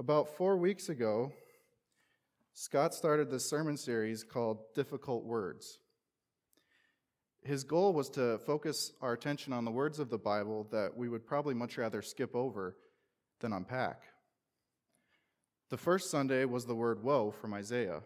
About 0.00 0.36
four 0.36 0.56
weeks 0.56 0.88
ago, 0.90 1.32
Scott 2.54 2.94
started 2.94 3.32
this 3.32 3.50
sermon 3.50 3.76
series 3.76 4.22
called 4.22 4.58
Difficult 4.76 5.24
Words. 5.24 5.80
His 7.42 7.64
goal 7.64 7.92
was 7.92 8.08
to 8.10 8.38
focus 8.38 8.92
our 9.02 9.12
attention 9.12 9.52
on 9.52 9.64
the 9.64 9.72
words 9.72 9.98
of 9.98 10.08
the 10.08 10.16
Bible 10.16 10.68
that 10.70 10.96
we 10.96 11.08
would 11.08 11.26
probably 11.26 11.54
much 11.54 11.76
rather 11.76 12.00
skip 12.00 12.36
over 12.36 12.76
than 13.40 13.52
unpack. 13.52 14.02
The 15.68 15.76
first 15.76 16.12
Sunday 16.12 16.44
was 16.44 16.64
the 16.64 16.76
word 16.76 17.02
woe 17.02 17.32
from 17.32 17.52
Isaiah. 17.52 18.02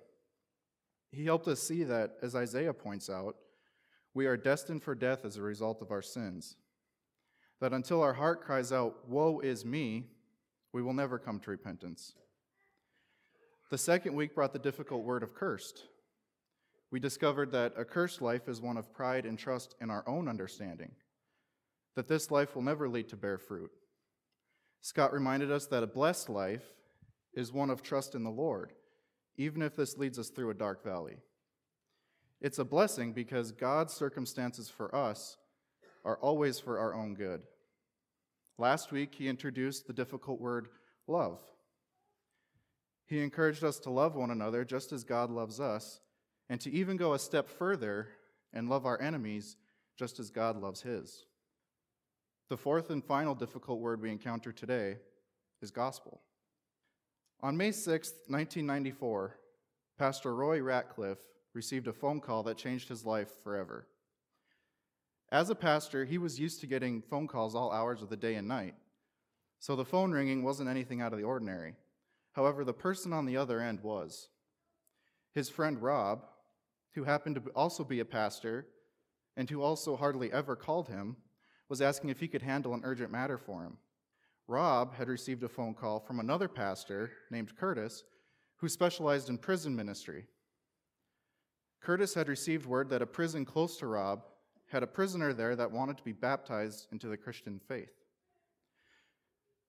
He 1.11 1.27
helped 1.27 1.47
us 1.47 1.61
see 1.61 1.85
that, 1.85 2.13
as 2.23 2.35
Isaiah 2.35 2.73
points 2.73 3.11
out, 3.11 3.37
we 4.15 4.25
are 4.25 4.39
destined 4.39 4.83
for 4.83 4.95
death 4.95 5.27
as 5.27 5.37
a 5.37 5.43
result 5.43 5.83
of 5.83 5.91
our 5.91 6.03
sins. 6.03 6.57
That 7.61 7.75
until 7.75 8.01
our 8.01 8.15
heart 8.15 8.41
cries 8.41 8.73
out, 8.73 9.11
Woe 9.11 9.41
is 9.41 9.67
me, 9.67 10.07
we 10.73 10.83
will 10.83 10.95
never 10.95 11.19
come 11.19 11.39
to 11.41 11.51
repentance. 11.51 12.15
The 13.71 13.79
second 13.79 14.15
week 14.15 14.35
brought 14.35 14.53
the 14.53 14.59
difficult 14.59 15.05
word 15.05 15.23
of 15.23 15.35
cursed. 15.35 15.85
We 16.91 17.01
discovered 17.01 17.53
that 17.53 17.73
a 17.77 17.85
cursed 17.85 18.21
life 18.21 18.49
is 18.49 18.61
one 18.61 18.77
of 18.77 18.93
pride 18.93 19.25
and 19.25 19.39
trust 19.39 19.75
in 19.81 19.91
our 19.91 20.07
own 20.07 20.29
understanding, 20.29 20.93
that 21.97 22.09
this 22.09 22.31
life 22.31 22.55
will 22.55 22.63
never 22.63 22.89
lead 22.89 23.09
to 23.09 23.17
bear 23.17 23.39
fruit. 23.39 23.71
Scott 24.83 25.13
reminded 25.13 25.51
us 25.51 25.67
that 25.67 25.83
a 25.83 25.87
blessed 25.87 26.29
life 26.29 26.65
is 27.35 27.53
one 27.53 27.71
of 27.71 27.83
trust 27.83 28.15
in 28.15 28.25
the 28.25 28.31
Lord, 28.31 28.73
even 29.37 29.63
if 29.63 29.75
this 29.75 29.97
leads 29.97 30.19
us 30.19 30.29
through 30.29 30.51
a 30.51 30.55
dark 30.55 30.85
valley. 30.85 31.17
It's 32.41 32.59
a 32.59 32.65
blessing 32.65 33.13
because 33.13 33.53
God's 33.53 33.95
circumstances 33.95 34.69
for 34.69 34.95
us 34.95 35.37
are 36.05 36.19
always 36.19 36.59
for 36.59 36.79
our 36.79 36.95
own 36.95 37.15
good. 37.15 37.43
Last 38.63 38.93
week, 38.93 39.17
he 39.17 39.27
introduced 39.27 39.89
the 39.89 39.93
difficult 39.93 40.41
word 40.41 40.69
love. 41.09 41.41
He 43.07 43.21
encouraged 43.21 43.65
us 43.65 43.81
to 43.81 43.91
love 43.91 44.15
one 44.15 44.31
another 44.31 44.65
just 44.65 44.93
as 44.93 45.03
God 45.03 45.33
loves 45.33 45.59
us, 45.59 45.99
and 46.49 46.61
to 46.61 46.71
even 46.71 46.97
go 46.97 47.13
a 47.13 47.19
step 47.19 47.49
further 47.49 48.11
and 48.53 48.69
love 48.69 48.87
our 48.87 49.03
enemies 49.03 49.57
just 49.99 50.21
as 50.21 50.31
God 50.31 50.57
loves 50.57 50.81
his. 50.81 51.25
The 52.51 52.57
fourth 52.57 52.91
and 52.91 53.05
final 53.05 53.35
difficult 53.35 53.81
word 53.81 54.01
we 54.01 54.13
encounter 54.13 54.53
today 54.53 54.99
is 55.61 55.73
gospel. 55.73 56.21
On 57.41 57.57
May 57.57 57.73
6, 57.73 58.11
1994, 58.29 59.39
Pastor 59.99 60.37
Roy 60.37 60.61
Ratcliff 60.61 61.19
received 61.53 61.89
a 61.89 61.93
phone 61.93 62.21
call 62.21 62.45
that 62.45 62.59
changed 62.59 62.89
his 62.89 63.05
life 63.05 63.43
forever. 63.43 63.89
As 65.33 65.49
a 65.49 65.55
pastor, 65.55 66.05
he 66.05 66.19
was 66.19 66.39
used 66.39 66.61
to 66.61 66.67
getting 66.67 67.01
phone 67.01 67.27
calls 67.27 67.55
all 67.55 67.73
hours 67.73 68.03
of 68.03 68.11
the 68.11 68.19
day 68.19 68.35
and 68.35 68.47
night, 68.47 68.75
so 69.61 69.75
the 69.75 69.83
phone 69.83 70.13
ringing 70.13 70.43
wasn't 70.43 70.69
anything 70.69 71.01
out 71.01 71.15
of 71.15 71.19
the 71.19 71.25
ordinary. 71.25 71.75
However, 72.33 72.65
the 72.65 72.75
person 72.75 73.15
on 73.15 73.25
the 73.25 73.39
other 73.39 73.59
end 73.59 73.81
was. 73.81 74.29
His 75.33 75.49
friend 75.49 75.81
Rob, 75.81 76.27
who 76.93 77.05
happened 77.05 77.37
to 77.37 77.51
also 77.53 77.83
be 77.83 78.01
a 78.01 78.05
pastor 78.05 78.67
and 79.35 79.49
who 79.49 79.63
also 79.63 79.97
hardly 79.97 80.31
ever 80.31 80.55
called 80.55 80.89
him, 80.89 81.17
was 81.71 81.81
asking 81.81 82.11
if 82.11 82.21
he 82.21 82.29
could 82.29 82.43
handle 82.43 82.75
an 82.75 82.83
urgent 82.85 83.11
matter 83.11 83.39
for 83.39 83.63
him. 83.63 83.79
Rob 84.47 84.95
had 84.97 85.09
received 85.09 85.43
a 85.45 85.49
phone 85.49 85.73
call 85.73 85.99
from 85.99 86.21
another 86.21 86.47
pastor 86.47 87.11
named 87.31 87.57
Curtis 87.57 88.05
who 88.57 88.69
specialized 88.69 89.31
in 89.31 89.39
prison 89.39 89.75
ministry. 89.75 90.27
Curtis 91.81 92.13
had 92.13 92.29
received 92.29 92.67
word 92.67 92.91
that 92.91 93.01
a 93.01 93.07
prison 93.07 93.47
close 93.47 93.79
to 93.79 93.87
Rob 93.87 94.25
had 94.73 94.83
a 94.83 94.87
prisoner 94.87 95.35
there 95.35 95.55
that 95.55 95.71
wanted 95.71 95.99
to 95.99 96.03
be 96.03 96.13
baptized 96.13 96.89
into 96.93 97.07
the 97.07 97.17
Christian 97.17 97.61
faith. 97.69 97.93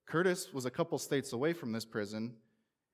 Curtis 0.07 0.53
was 0.53 0.65
a 0.65 0.71
couple 0.71 0.97
states 0.97 1.33
away 1.33 1.51
from 1.51 1.73
this 1.73 1.83
prison, 1.83 2.35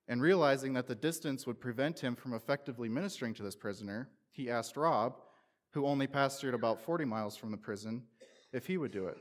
and 0.07 0.19
realizing 0.19 0.73
that 0.73 0.87
the 0.87 0.95
distance 0.95 1.45
would 1.45 1.61
prevent 1.61 1.99
him 1.99 2.15
from 2.15 2.33
effectively 2.33 2.89
ministering 2.89 3.35
to 3.35 3.43
this 3.43 3.55
prisoner, 3.55 4.09
he 4.31 4.49
asked 4.49 4.75
Rob, 4.75 5.17
who 5.73 5.85
only 5.85 6.07
pastored 6.07 6.55
about 6.55 6.81
40 6.81 7.05
miles 7.05 7.37
from 7.37 7.51
the 7.51 7.57
prison, 7.57 8.01
if 8.51 8.65
he 8.65 8.77
would 8.77 8.91
do 8.91 9.05
it. 9.05 9.17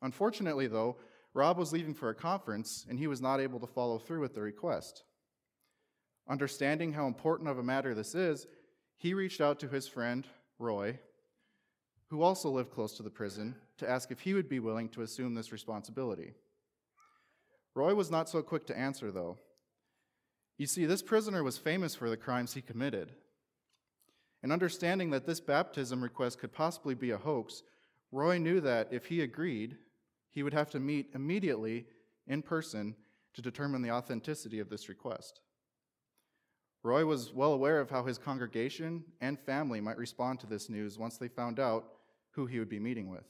Unfortunately, 0.00 0.66
though, 0.66 0.96
Rob 1.34 1.58
was 1.58 1.72
leaving 1.72 1.94
for 1.94 2.08
a 2.08 2.14
conference 2.14 2.86
and 2.88 2.98
he 2.98 3.06
was 3.06 3.20
not 3.20 3.38
able 3.38 3.60
to 3.60 3.66
follow 3.66 3.98
through 3.98 4.20
with 4.20 4.34
the 4.34 4.40
request. 4.40 5.04
Understanding 6.26 6.92
how 6.92 7.06
important 7.06 7.50
of 7.50 7.58
a 7.58 7.62
matter 7.62 7.94
this 7.94 8.14
is, 8.14 8.46
he 8.96 9.12
reached 9.12 9.42
out 9.42 9.60
to 9.60 9.68
his 9.68 9.86
friend, 9.86 10.26
Roy, 10.58 10.98
who 12.12 12.20
also 12.20 12.50
lived 12.50 12.70
close 12.70 12.92
to 12.92 13.02
the 13.02 13.08
prison, 13.08 13.54
to 13.78 13.88
ask 13.88 14.10
if 14.10 14.20
he 14.20 14.34
would 14.34 14.46
be 14.46 14.60
willing 14.60 14.86
to 14.86 15.00
assume 15.00 15.34
this 15.34 15.50
responsibility. 15.50 16.34
Roy 17.74 17.94
was 17.94 18.10
not 18.10 18.28
so 18.28 18.42
quick 18.42 18.66
to 18.66 18.78
answer, 18.78 19.10
though. 19.10 19.38
You 20.58 20.66
see, 20.66 20.84
this 20.84 21.00
prisoner 21.00 21.42
was 21.42 21.56
famous 21.56 21.94
for 21.94 22.10
the 22.10 22.18
crimes 22.18 22.52
he 22.52 22.60
committed. 22.60 23.12
And 24.42 24.52
understanding 24.52 25.08
that 25.08 25.26
this 25.26 25.40
baptism 25.40 26.02
request 26.02 26.38
could 26.38 26.52
possibly 26.52 26.94
be 26.94 27.12
a 27.12 27.16
hoax, 27.16 27.62
Roy 28.10 28.36
knew 28.36 28.60
that 28.60 28.88
if 28.90 29.06
he 29.06 29.22
agreed, 29.22 29.78
he 30.28 30.42
would 30.42 30.52
have 30.52 30.68
to 30.72 30.80
meet 30.80 31.12
immediately 31.14 31.86
in 32.26 32.42
person 32.42 32.94
to 33.32 33.40
determine 33.40 33.80
the 33.80 33.90
authenticity 33.90 34.58
of 34.60 34.68
this 34.68 34.90
request. 34.90 35.40
Roy 36.82 37.06
was 37.06 37.32
well 37.32 37.54
aware 37.54 37.80
of 37.80 37.88
how 37.88 38.04
his 38.04 38.18
congregation 38.18 39.02
and 39.22 39.40
family 39.40 39.80
might 39.80 39.96
respond 39.96 40.40
to 40.40 40.46
this 40.46 40.68
news 40.68 40.98
once 40.98 41.16
they 41.16 41.28
found 41.28 41.58
out 41.58 41.86
who 42.32 42.46
he 42.46 42.58
would 42.58 42.68
be 42.68 42.80
meeting 42.80 43.08
with. 43.08 43.26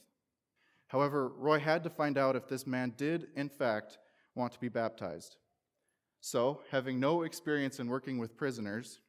However, 0.88 1.28
Roy 1.28 1.58
had 1.58 1.82
to 1.84 1.90
find 1.90 2.18
out 2.18 2.36
if 2.36 2.48
this 2.48 2.66
man 2.66 2.94
did, 2.96 3.28
in 3.34 3.48
fact, 3.48 3.98
want 4.34 4.52
to 4.52 4.60
be 4.60 4.68
baptized. 4.68 5.36
So, 6.20 6.60
having 6.70 7.00
no 7.00 7.22
experience 7.22 7.80
in 7.80 7.88
working 7.88 8.18
with 8.18 8.36
prisoners, 8.36 9.00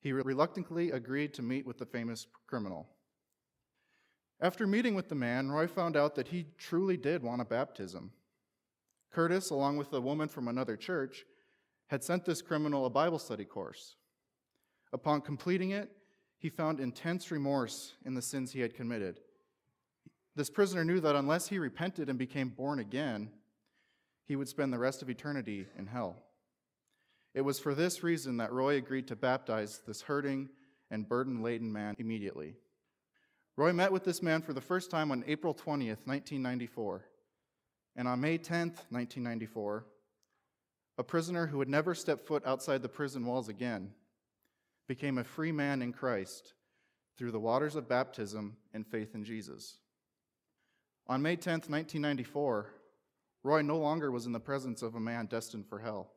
he 0.00 0.12
reluctantly 0.12 0.90
agreed 0.90 1.32
to 1.34 1.42
meet 1.42 1.66
with 1.66 1.78
the 1.78 1.86
famous 1.86 2.26
criminal. 2.46 2.88
After 4.40 4.66
meeting 4.66 4.94
with 4.94 5.08
the 5.08 5.14
man, 5.14 5.50
Roy 5.50 5.66
found 5.66 5.96
out 5.96 6.14
that 6.16 6.28
he 6.28 6.46
truly 6.58 6.96
did 6.96 7.22
want 7.22 7.40
a 7.40 7.44
baptism. 7.44 8.12
Curtis, 9.12 9.50
along 9.50 9.76
with 9.76 9.92
a 9.92 10.00
woman 10.00 10.28
from 10.28 10.48
another 10.48 10.76
church, 10.76 11.24
had 11.86 12.02
sent 12.02 12.24
this 12.24 12.42
criminal 12.42 12.84
a 12.84 12.90
Bible 12.90 13.18
study 13.18 13.44
course. 13.44 13.94
Upon 14.92 15.20
completing 15.20 15.70
it, 15.70 15.90
he 16.44 16.50
found 16.50 16.78
intense 16.78 17.30
remorse 17.30 17.94
in 18.04 18.12
the 18.12 18.20
sins 18.20 18.52
he 18.52 18.60
had 18.60 18.74
committed. 18.74 19.18
This 20.36 20.50
prisoner 20.50 20.84
knew 20.84 21.00
that 21.00 21.16
unless 21.16 21.48
he 21.48 21.58
repented 21.58 22.10
and 22.10 22.18
became 22.18 22.50
born 22.50 22.80
again, 22.80 23.30
he 24.26 24.36
would 24.36 24.50
spend 24.50 24.70
the 24.70 24.78
rest 24.78 25.00
of 25.00 25.08
eternity 25.08 25.66
in 25.78 25.86
hell. 25.86 26.16
It 27.32 27.40
was 27.40 27.58
for 27.58 27.74
this 27.74 28.02
reason 28.02 28.36
that 28.36 28.52
Roy 28.52 28.76
agreed 28.76 29.08
to 29.08 29.16
baptize 29.16 29.80
this 29.86 30.02
hurting 30.02 30.50
and 30.90 31.08
burden 31.08 31.42
laden 31.42 31.72
man 31.72 31.94
immediately. 31.98 32.56
Roy 33.56 33.72
met 33.72 33.90
with 33.90 34.04
this 34.04 34.22
man 34.22 34.42
for 34.42 34.52
the 34.52 34.60
first 34.60 34.90
time 34.90 35.10
on 35.12 35.24
April 35.26 35.54
20th, 35.54 36.04
1994. 36.04 37.06
And 37.96 38.06
on 38.06 38.20
May 38.20 38.36
10th, 38.36 38.84
1994, 38.90 39.86
a 40.98 41.04
prisoner 41.04 41.46
who 41.46 41.56
would 41.56 41.70
never 41.70 41.94
step 41.94 42.20
foot 42.26 42.44
outside 42.44 42.82
the 42.82 42.88
prison 42.90 43.24
walls 43.24 43.48
again 43.48 43.94
became 44.86 45.18
a 45.18 45.24
free 45.24 45.52
man 45.52 45.82
in 45.82 45.92
Christ 45.92 46.54
through 47.16 47.30
the 47.30 47.40
waters 47.40 47.76
of 47.76 47.88
baptism 47.88 48.56
and 48.72 48.86
faith 48.86 49.14
in 49.14 49.24
Jesus. 49.24 49.78
On 51.06 51.22
May 51.22 51.36
10, 51.36 51.52
1994, 51.52 52.70
Roy 53.42 53.62
no 53.62 53.76
longer 53.76 54.10
was 54.10 54.26
in 54.26 54.32
the 54.32 54.40
presence 54.40 54.82
of 54.82 54.94
a 54.94 55.00
man 55.00 55.26
destined 55.26 55.66
for 55.66 55.78
hell. 55.78 56.10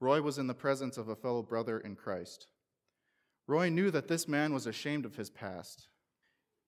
Roy 0.00 0.20
was 0.20 0.38
in 0.38 0.46
the 0.46 0.54
presence 0.54 0.98
of 0.98 1.08
a 1.08 1.16
fellow 1.16 1.42
brother 1.42 1.78
in 1.80 1.96
Christ. 1.96 2.46
Roy 3.46 3.70
knew 3.70 3.90
that 3.90 4.08
this 4.08 4.28
man 4.28 4.52
was 4.52 4.66
ashamed 4.66 5.06
of 5.06 5.16
his 5.16 5.30
past. 5.30 5.88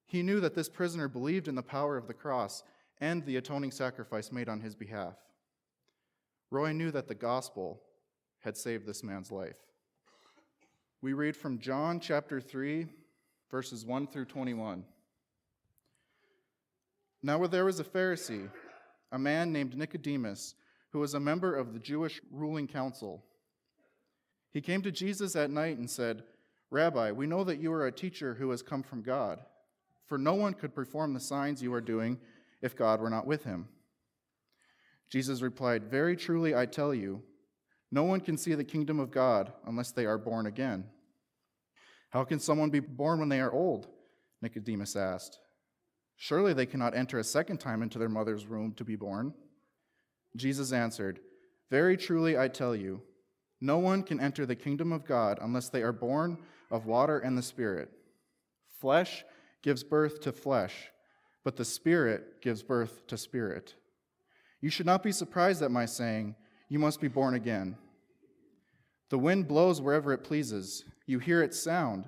He 0.06 0.22
knew 0.22 0.40
that 0.40 0.54
this 0.54 0.68
prisoner 0.68 1.08
believed 1.08 1.46
in 1.46 1.54
the 1.54 1.62
power 1.62 1.96
of 1.96 2.06
the 2.06 2.14
cross 2.14 2.62
and 3.00 3.24
the 3.24 3.36
atoning 3.36 3.70
sacrifice 3.70 4.32
made 4.32 4.48
on 4.48 4.60
his 4.60 4.74
behalf. 4.74 5.14
Roy 6.50 6.72
knew 6.72 6.90
that 6.90 7.06
the 7.06 7.14
gospel 7.14 7.82
had 8.40 8.56
saved 8.56 8.86
this 8.86 9.04
man's 9.04 9.30
life. 9.30 9.58
We 11.02 11.14
read 11.14 11.34
from 11.34 11.60
John 11.60 11.98
chapter 11.98 12.42
3, 12.42 12.86
verses 13.50 13.86
1 13.86 14.08
through 14.08 14.26
21. 14.26 14.84
Now, 17.22 17.46
there 17.46 17.64
was 17.64 17.80
a 17.80 17.84
Pharisee, 17.84 18.50
a 19.10 19.18
man 19.18 19.50
named 19.50 19.74
Nicodemus, 19.74 20.56
who 20.90 20.98
was 20.98 21.14
a 21.14 21.20
member 21.20 21.54
of 21.54 21.72
the 21.72 21.78
Jewish 21.78 22.20
ruling 22.30 22.66
council. 22.66 23.24
He 24.52 24.60
came 24.60 24.82
to 24.82 24.92
Jesus 24.92 25.36
at 25.36 25.50
night 25.50 25.78
and 25.78 25.88
said, 25.88 26.22
Rabbi, 26.70 27.12
we 27.12 27.26
know 27.26 27.44
that 27.44 27.60
you 27.60 27.72
are 27.72 27.86
a 27.86 27.92
teacher 27.92 28.34
who 28.34 28.50
has 28.50 28.60
come 28.60 28.82
from 28.82 29.00
God, 29.00 29.40
for 30.06 30.18
no 30.18 30.34
one 30.34 30.52
could 30.52 30.74
perform 30.74 31.14
the 31.14 31.20
signs 31.20 31.62
you 31.62 31.72
are 31.72 31.80
doing 31.80 32.18
if 32.60 32.76
God 32.76 33.00
were 33.00 33.08
not 33.08 33.26
with 33.26 33.44
him. 33.44 33.68
Jesus 35.08 35.40
replied, 35.40 35.84
Very 35.84 36.14
truly 36.14 36.54
I 36.54 36.66
tell 36.66 36.92
you, 36.92 37.22
no 37.90 38.04
one 38.04 38.20
can 38.20 38.36
see 38.36 38.54
the 38.54 38.64
kingdom 38.64 39.00
of 39.00 39.10
God 39.10 39.52
unless 39.66 39.92
they 39.92 40.06
are 40.06 40.18
born 40.18 40.46
again. 40.46 40.84
How 42.10 42.24
can 42.24 42.38
someone 42.38 42.70
be 42.70 42.80
born 42.80 43.20
when 43.20 43.28
they 43.28 43.40
are 43.40 43.52
old? 43.52 43.88
Nicodemus 44.42 44.96
asked. 44.96 45.38
Surely 46.16 46.52
they 46.52 46.66
cannot 46.66 46.94
enter 46.94 47.18
a 47.18 47.24
second 47.24 47.58
time 47.58 47.82
into 47.82 47.98
their 47.98 48.08
mother's 48.08 48.46
womb 48.46 48.72
to 48.74 48.84
be 48.84 48.96
born. 48.96 49.32
Jesus 50.36 50.72
answered, 50.72 51.20
Very 51.70 51.96
truly, 51.96 52.38
I 52.38 52.48
tell 52.48 52.76
you, 52.76 53.02
no 53.60 53.78
one 53.78 54.02
can 54.02 54.20
enter 54.20 54.46
the 54.46 54.56
kingdom 54.56 54.92
of 54.92 55.04
God 55.04 55.38
unless 55.40 55.68
they 55.68 55.82
are 55.82 55.92
born 55.92 56.38
of 56.70 56.86
water 56.86 57.18
and 57.18 57.36
the 57.36 57.42
Spirit. 57.42 57.90
Flesh 58.80 59.24
gives 59.62 59.84
birth 59.84 60.20
to 60.22 60.32
flesh, 60.32 60.90
but 61.44 61.56
the 61.56 61.64
Spirit 61.64 62.40
gives 62.40 62.62
birth 62.62 63.06
to 63.08 63.18
spirit. 63.18 63.74
You 64.60 64.70
should 64.70 64.86
not 64.86 65.02
be 65.02 65.12
surprised 65.12 65.62
at 65.62 65.70
my 65.70 65.86
saying, 65.86 66.36
You 66.70 66.78
must 66.78 67.00
be 67.00 67.08
born 67.08 67.34
again. 67.34 67.76
The 69.10 69.18
wind 69.18 69.48
blows 69.48 69.82
wherever 69.82 70.12
it 70.12 70.24
pleases. 70.24 70.84
You 71.04 71.18
hear 71.18 71.42
its 71.42 71.60
sound, 71.60 72.04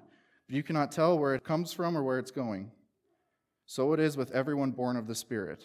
but 0.47 0.55
you 0.55 0.63
cannot 0.63 0.93
tell 0.93 1.19
where 1.19 1.35
it 1.35 1.43
comes 1.43 1.73
from 1.73 1.99
or 1.99 2.05
where 2.05 2.21
it's 2.21 2.31
going. 2.31 2.71
So 3.67 3.93
it 3.93 3.99
is 3.99 4.17
with 4.17 4.31
everyone 4.31 4.71
born 4.71 4.97
of 4.97 5.09
the 5.09 5.17
Spirit. 5.17 5.65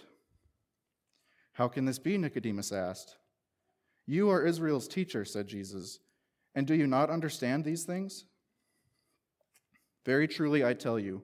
How 1.54 1.68
can 1.68 1.86
this 1.86 2.00
be? 2.00 2.18
Nicodemus 2.18 2.72
asked. 2.72 3.18
You 4.08 4.32
are 4.32 4.44
Israel's 4.46 4.88
teacher, 4.88 5.24
said 5.26 5.48
Jesus, 5.48 6.00
and 6.56 6.66
do 6.66 6.74
you 6.74 6.88
not 6.88 7.12
understand 7.12 7.64
these 7.64 7.84
things? 7.84 8.26
Very 10.06 10.28
truly, 10.28 10.66
I 10.66 10.74
tell 10.74 10.98
you, 10.98 11.22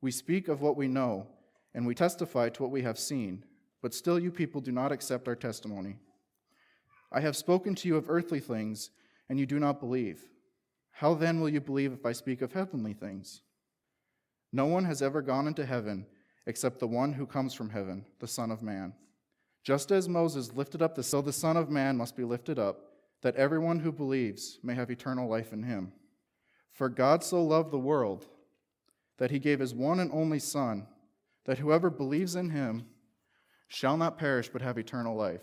we 0.00 0.12
speak 0.12 0.46
of 0.46 0.60
what 0.60 0.76
we 0.76 0.86
know, 0.86 1.26
and 1.74 1.84
we 1.84 1.96
testify 1.96 2.50
to 2.50 2.62
what 2.62 2.70
we 2.70 2.82
have 2.82 2.98
seen, 2.98 3.44
but 3.82 3.94
still 3.94 4.20
you 4.20 4.30
people 4.30 4.60
do 4.60 4.70
not 4.70 4.92
accept 4.92 5.26
our 5.26 5.34
testimony. 5.34 5.96
I 7.10 7.20
have 7.20 7.36
spoken 7.36 7.74
to 7.76 7.88
you 7.88 7.96
of 7.96 8.10
earthly 8.10 8.40
things, 8.40 8.90
and 9.28 9.38
you 9.38 9.46
do 9.46 9.58
not 9.58 9.80
believe. 9.80 10.22
How 10.90 11.14
then 11.14 11.40
will 11.40 11.48
you 11.48 11.60
believe 11.60 11.92
if 11.92 12.04
I 12.04 12.12
speak 12.12 12.42
of 12.42 12.52
heavenly 12.52 12.92
things? 12.92 13.42
No 14.52 14.66
one 14.66 14.84
has 14.84 15.02
ever 15.02 15.22
gone 15.22 15.46
into 15.46 15.64
heaven 15.64 16.06
except 16.46 16.78
the 16.78 16.86
one 16.86 17.12
who 17.12 17.26
comes 17.26 17.52
from 17.52 17.70
heaven, 17.70 18.04
the 18.20 18.26
Son 18.26 18.50
of 18.50 18.62
Man. 18.62 18.94
Just 19.62 19.90
as 19.90 20.08
Moses 20.08 20.54
lifted 20.54 20.80
up 20.80 20.94
the 20.94 21.02
so 21.02 21.20
the 21.20 21.32
Son 21.32 21.56
of 21.56 21.70
Man 21.70 21.96
must 21.96 22.16
be 22.16 22.24
lifted 22.24 22.58
up, 22.58 22.92
that 23.20 23.36
everyone 23.36 23.80
who 23.80 23.92
believes 23.92 24.58
may 24.62 24.74
have 24.74 24.90
eternal 24.90 25.28
life 25.28 25.52
in 25.52 25.62
him. 25.62 25.92
For 26.72 26.88
God 26.88 27.22
so 27.22 27.42
loved 27.44 27.70
the 27.70 27.78
world 27.78 28.26
that 29.18 29.30
he 29.30 29.38
gave 29.38 29.58
his 29.58 29.74
one 29.74 30.00
and 30.00 30.10
only 30.12 30.38
Son, 30.38 30.86
that 31.44 31.58
whoever 31.58 31.90
believes 31.90 32.34
in 32.34 32.50
him 32.50 32.86
shall 33.66 33.96
not 33.96 34.16
perish 34.16 34.48
but 34.48 34.62
have 34.62 34.78
eternal 34.78 35.14
life. 35.14 35.42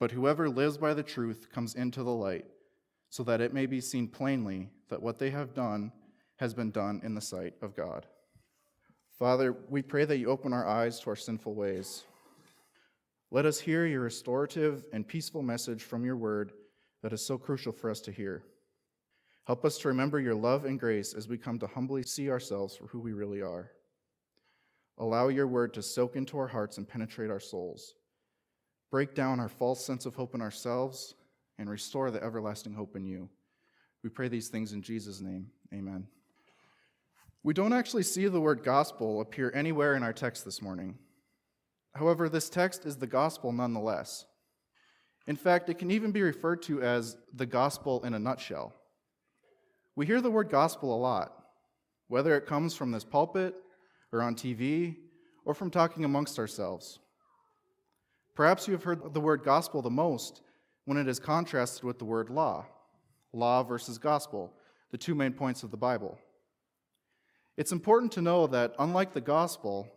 But 0.00 0.10
whoever 0.10 0.48
lives 0.48 0.78
by 0.78 0.94
the 0.94 1.02
truth 1.02 1.48
comes 1.52 1.74
into 1.74 2.02
the 2.02 2.10
light, 2.10 2.46
so 3.10 3.22
that 3.24 3.42
it 3.42 3.52
may 3.52 3.66
be 3.66 3.80
seen 3.80 4.08
plainly 4.08 4.70
that 4.88 5.02
what 5.02 5.18
they 5.18 5.30
have 5.30 5.54
done 5.54 5.92
has 6.36 6.54
been 6.54 6.70
done 6.70 7.02
in 7.04 7.14
the 7.14 7.20
sight 7.20 7.54
of 7.60 7.76
God. 7.76 8.06
Father, 9.18 9.54
we 9.68 9.82
pray 9.82 10.06
that 10.06 10.16
you 10.16 10.30
open 10.30 10.54
our 10.54 10.66
eyes 10.66 10.98
to 11.00 11.10
our 11.10 11.16
sinful 11.16 11.54
ways. 11.54 12.04
Let 13.30 13.44
us 13.44 13.60
hear 13.60 13.86
your 13.86 14.00
restorative 14.00 14.86
and 14.94 15.06
peaceful 15.06 15.42
message 15.42 15.82
from 15.82 16.04
your 16.04 16.16
word 16.16 16.52
that 17.02 17.12
is 17.12 17.24
so 17.24 17.36
crucial 17.36 17.72
for 17.72 17.90
us 17.90 18.00
to 18.00 18.12
hear. 18.12 18.42
Help 19.44 19.66
us 19.66 19.76
to 19.78 19.88
remember 19.88 20.18
your 20.18 20.34
love 20.34 20.64
and 20.64 20.80
grace 20.80 21.12
as 21.12 21.28
we 21.28 21.36
come 21.36 21.58
to 21.58 21.66
humbly 21.66 22.02
see 22.02 22.30
ourselves 22.30 22.74
for 22.74 22.86
who 22.86 23.00
we 23.00 23.12
really 23.12 23.42
are. 23.42 23.70
Allow 24.96 25.28
your 25.28 25.46
word 25.46 25.74
to 25.74 25.82
soak 25.82 26.16
into 26.16 26.38
our 26.38 26.46
hearts 26.46 26.78
and 26.78 26.88
penetrate 26.88 27.30
our 27.30 27.40
souls. 27.40 27.94
Break 28.90 29.14
down 29.14 29.40
our 29.40 29.48
false 29.48 29.84
sense 29.84 30.06
of 30.06 30.14
hope 30.14 30.34
in 30.34 30.42
ourselves 30.42 31.14
and 31.58 31.70
restore 31.70 32.10
the 32.10 32.22
everlasting 32.22 32.74
hope 32.74 32.96
in 32.96 33.04
you. 33.04 33.28
We 34.02 34.10
pray 34.10 34.28
these 34.28 34.48
things 34.48 34.72
in 34.72 34.82
Jesus' 34.82 35.20
name. 35.20 35.48
Amen. 35.72 36.06
We 37.42 37.54
don't 37.54 37.72
actually 37.72 38.02
see 38.02 38.26
the 38.26 38.40
word 38.40 38.64
gospel 38.64 39.20
appear 39.20 39.52
anywhere 39.54 39.94
in 39.94 40.02
our 40.02 40.12
text 40.12 40.44
this 40.44 40.60
morning. 40.60 40.98
However, 41.94 42.28
this 42.28 42.48
text 42.48 42.84
is 42.84 42.96
the 42.96 43.06
gospel 43.06 43.52
nonetheless. 43.52 44.26
In 45.26 45.36
fact, 45.36 45.68
it 45.68 45.78
can 45.78 45.90
even 45.90 46.12
be 46.12 46.22
referred 46.22 46.62
to 46.62 46.82
as 46.82 47.16
the 47.32 47.46
gospel 47.46 48.04
in 48.04 48.14
a 48.14 48.18
nutshell. 48.18 48.74
We 49.96 50.06
hear 50.06 50.20
the 50.20 50.30
word 50.30 50.50
gospel 50.50 50.94
a 50.94 50.98
lot, 50.98 51.32
whether 52.08 52.36
it 52.36 52.46
comes 52.46 52.74
from 52.74 52.90
this 52.90 53.04
pulpit 53.04 53.54
or 54.12 54.22
on 54.22 54.34
TV 54.34 54.96
or 55.44 55.54
from 55.54 55.70
talking 55.70 56.04
amongst 56.04 56.38
ourselves. 56.38 56.98
Perhaps 58.34 58.66
you 58.66 58.72
have 58.72 58.84
heard 58.84 59.12
the 59.12 59.20
word 59.20 59.42
gospel 59.42 59.82
the 59.82 59.90
most 59.90 60.42
when 60.84 60.98
it 60.98 61.08
is 61.08 61.18
contrasted 61.18 61.84
with 61.84 61.98
the 61.98 62.04
word 62.04 62.30
law. 62.30 62.66
Law 63.32 63.62
versus 63.62 63.98
gospel, 63.98 64.52
the 64.90 64.98
two 64.98 65.14
main 65.14 65.32
points 65.32 65.62
of 65.62 65.70
the 65.70 65.76
Bible. 65.76 66.18
It's 67.56 67.72
important 67.72 68.12
to 68.12 68.22
know 68.22 68.46
that, 68.48 68.74
unlike 68.78 69.12
the 69.12 69.20
gospel, 69.20 69.88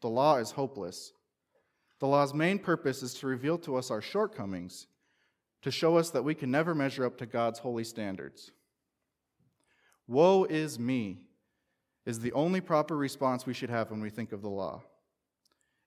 the 0.00 0.08
law 0.08 0.36
is 0.36 0.52
hopeless. 0.52 1.12
The 1.98 2.06
law's 2.06 2.32
main 2.32 2.58
purpose 2.58 3.02
is 3.02 3.14
to 3.14 3.26
reveal 3.26 3.58
to 3.58 3.76
us 3.76 3.90
our 3.90 4.00
shortcomings, 4.00 4.86
to 5.62 5.70
show 5.70 5.98
us 5.98 6.10
that 6.10 6.24
we 6.24 6.34
can 6.34 6.50
never 6.50 6.74
measure 6.74 7.04
up 7.04 7.18
to 7.18 7.26
God's 7.26 7.58
holy 7.58 7.84
standards. 7.84 8.52
Woe 10.06 10.44
is 10.44 10.78
me 10.78 11.18
is 12.06 12.20
the 12.20 12.32
only 12.32 12.60
proper 12.60 12.96
response 12.96 13.44
we 13.44 13.52
should 13.52 13.70
have 13.70 13.90
when 13.90 14.00
we 14.00 14.10
think 14.10 14.32
of 14.32 14.40
the 14.40 14.48
law. 14.48 14.82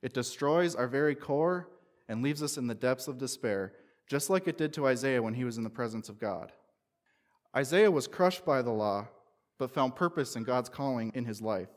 It 0.02 0.14
destroys 0.14 0.76
our 0.76 0.88
very 0.88 1.16
core 1.16 1.68
and 2.08 2.22
leaves 2.22 2.44
us 2.44 2.58
in 2.58 2.68
the 2.68 2.76
depths 2.76 3.08
of 3.08 3.18
despair, 3.18 3.74
just 4.10 4.30
like 4.30 4.48
it 4.48 4.58
did 4.58 4.74
to 4.74 4.88
Isaiah 4.88 5.22
when 5.22 5.34
he 5.34 5.44
was 5.44 5.58
in 5.58 5.64
the 5.64 5.70
presence 5.70 6.10
of 6.10 6.20
God. 6.20 6.52
Isaiah 7.56 7.92
was 7.92 8.08
crushed 8.08 8.46
by 8.46 8.62
the 8.62 8.72
law 8.72 9.08
but 9.58 9.72
found 9.72 9.96
purpose 9.96 10.36
in 10.36 10.44
God's 10.44 10.70
calling 10.70 11.12
in 11.16 11.26
his 11.26 11.42
life. 11.42 11.70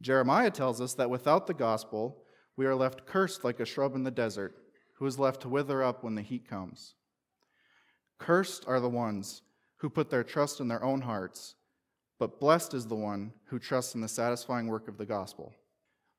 Jeremiah 0.00 0.50
tells 0.50 0.80
us 0.80 0.94
that 0.94 1.10
without 1.10 1.46
the 1.46 1.54
gospel, 1.54 2.22
we 2.56 2.66
are 2.66 2.74
left 2.74 3.06
cursed 3.06 3.44
like 3.44 3.60
a 3.60 3.64
shrub 3.64 3.94
in 3.94 4.04
the 4.04 4.10
desert, 4.10 4.54
who 4.94 5.06
is 5.06 5.18
left 5.18 5.42
to 5.42 5.48
wither 5.48 5.82
up 5.82 6.04
when 6.04 6.14
the 6.14 6.22
heat 6.22 6.48
comes. 6.48 6.94
Cursed 8.18 8.64
are 8.68 8.78
the 8.78 8.88
ones 8.88 9.42
who 9.78 9.90
put 9.90 10.10
their 10.10 10.22
trust 10.22 10.60
in 10.60 10.68
their 10.68 10.84
own 10.84 11.00
hearts, 11.00 11.56
but 12.18 12.38
blessed 12.38 12.74
is 12.74 12.86
the 12.86 12.94
one 12.94 13.32
who 13.46 13.58
trusts 13.58 13.94
in 13.94 14.00
the 14.00 14.08
satisfying 14.08 14.68
work 14.68 14.86
of 14.86 14.98
the 14.98 15.06
gospel. 15.06 15.52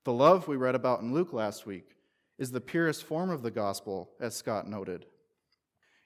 The 0.03 0.11
love 0.11 0.47
we 0.47 0.57
read 0.57 0.75
about 0.75 0.99
in 0.99 1.13
Luke 1.13 1.31
last 1.31 1.65
week 1.65 1.85
is 2.37 2.51
the 2.51 2.61
purest 2.61 3.03
form 3.03 3.29
of 3.29 3.41
the 3.41 3.51
gospel, 3.51 4.09
as 4.19 4.35
Scott 4.35 4.67
noted. 4.67 5.05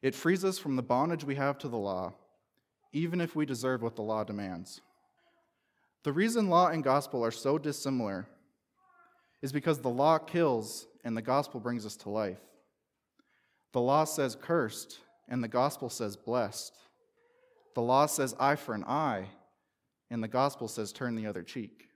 It 0.02 0.16
frees 0.16 0.46
us 0.46 0.60
from 0.60 0.76
the 0.76 0.84
bondage 0.84 1.24
we 1.24 1.36
have 1.36 1.58
to 1.60 1.68
the 1.68 1.78
law 1.78 2.14
even 2.92 3.22
if 3.22 3.36
we 3.36 3.46
deserve 3.46 3.82
what 3.82 3.96
the 3.96 4.02
law 4.02 4.24
demands. 4.24 4.82
The 6.04 6.14
reason 6.14 6.50
law 6.50 6.68
and 6.68 6.84
gospel 6.84 7.24
are 7.24 7.32
so 7.32 7.58
dissimilar 7.58 8.28
is 9.42 9.52
because 9.52 9.80
the 9.80 9.90
law 9.90 10.18
kills 10.18 10.88
and 11.04 11.16
the 11.16 11.22
gospel 11.22 11.60
brings 11.60 11.86
us 11.86 11.96
to 11.98 12.10
life. 12.10 12.40
The 13.74 13.82
law 13.82 14.06
says 14.06 14.38
cursed 14.40 15.00
and 15.28 15.44
the 15.44 15.48
gospel 15.48 15.90
says 15.90 16.16
blessed. 16.16 16.74
The 17.76 17.82
law 17.82 18.06
says 18.06 18.36
eye 18.40 18.56
for 18.56 18.74
an 18.74 18.84
eye 18.86 19.28
and 20.10 20.24
the 20.24 20.28
gospel 20.28 20.68
says 20.68 20.92
turn 20.92 21.16
the 21.16 21.28
other 21.28 21.44
cheek. 21.44 21.90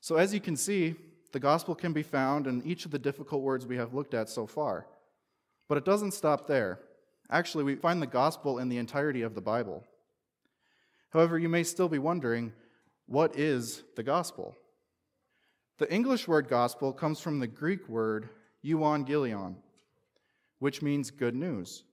So, 0.00 0.16
as 0.16 0.32
you 0.32 0.40
can 0.40 0.56
see, 0.56 0.94
the 1.36 1.40
gospel 1.40 1.74
can 1.74 1.92
be 1.92 2.02
found 2.02 2.46
in 2.46 2.62
each 2.64 2.86
of 2.86 2.90
the 2.90 2.98
difficult 2.98 3.42
words 3.42 3.66
we 3.66 3.76
have 3.76 3.92
looked 3.92 4.14
at 4.14 4.30
so 4.30 4.46
far. 4.46 4.86
But 5.68 5.76
it 5.76 5.84
doesn't 5.84 6.14
stop 6.14 6.46
there. 6.46 6.80
Actually, 7.30 7.64
we 7.64 7.74
find 7.74 8.00
the 8.00 8.06
gospel 8.06 8.58
in 8.58 8.70
the 8.70 8.78
entirety 8.78 9.20
of 9.20 9.34
the 9.34 9.42
Bible. 9.42 9.84
However, 11.10 11.38
you 11.38 11.50
may 11.50 11.62
still 11.62 11.90
be 11.90 11.98
wondering 11.98 12.54
what 13.04 13.38
is 13.38 13.82
the 13.96 14.02
gospel? 14.02 14.56
The 15.76 15.92
English 15.92 16.26
word 16.26 16.48
gospel 16.48 16.90
comes 16.90 17.20
from 17.20 17.38
the 17.38 17.46
Greek 17.46 17.86
word 17.86 18.30
euangelion, 18.64 19.56
which 20.60 20.80
means 20.80 21.10
good 21.10 21.34
news. 21.34 21.84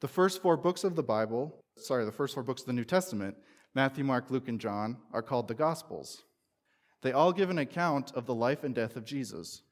The 0.00 0.08
first 0.08 0.42
four 0.42 0.58
books 0.58 0.84
of 0.84 0.96
the 0.96 1.02
Bible, 1.02 1.64
sorry, 1.78 2.04
the 2.04 2.12
first 2.12 2.34
four 2.34 2.42
books 2.42 2.60
of 2.60 2.66
the 2.66 2.74
New 2.74 2.84
Testament, 2.84 3.38
Matthew, 3.74 4.04
Mark, 4.04 4.30
Luke, 4.30 4.48
and 4.48 4.60
John, 4.60 4.98
are 5.14 5.22
called 5.22 5.48
the 5.48 5.54
Gospels. 5.54 6.24
They 7.02 7.12
all 7.12 7.32
give 7.32 7.50
an 7.50 7.58
account 7.58 8.12
of 8.14 8.26
the 8.26 8.34
life 8.34 8.64
and 8.64 8.74
death 8.74 8.96
of 8.96 9.04
Jesus. 9.04 9.62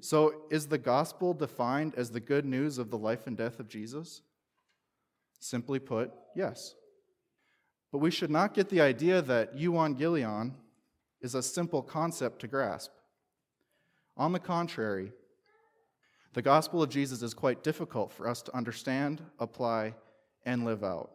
So, 0.00 0.42
is 0.50 0.68
the 0.68 0.78
gospel 0.78 1.34
defined 1.34 1.94
as 1.96 2.10
the 2.10 2.20
good 2.20 2.44
news 2.44 2.78
of 2.78 2.90
the 2.90 2.98
life 2.98 3.26
and 3.26 3.36
death 3.36 3.58
of 3.58 3.68
Jesus? 3.68 4.22
Simply 5.40 5.78
put, 5.78 6.12
yes. 6.34 6.74
But 7.92 7.98
we 7.98 8.10
should 8.10 8.30
not 8.30 8.54
get 8.54 8.68
the 8.68 8.80
idea 8.80 9.20
that 9.22 9.56
euangelion 9.56 10.52
is 11.20 11.34
a 11.34 11.42
simple 11.42 11.82
concept 11.82 12.40
to 12.40 12.48
grasp. 12.48 12.92
On 14.16 14.32
the 14.32 14.38
contrary, 14.38 15.12
The 16.32 16.42
gospel 16.42 16.82
of 16.82 16.90
Jesus 16.90 17.22
is 17.22 17.34
quite 17.34 17.64
difficult 17.64 18.12
for 18.12 18.28
us 18.28 18.40
to 18.42 18.56
understand, 18.56 19.20
apply, 19.40 19.94
and 20.44 20.64
live 20.64 20.84
out. 20.84 21.10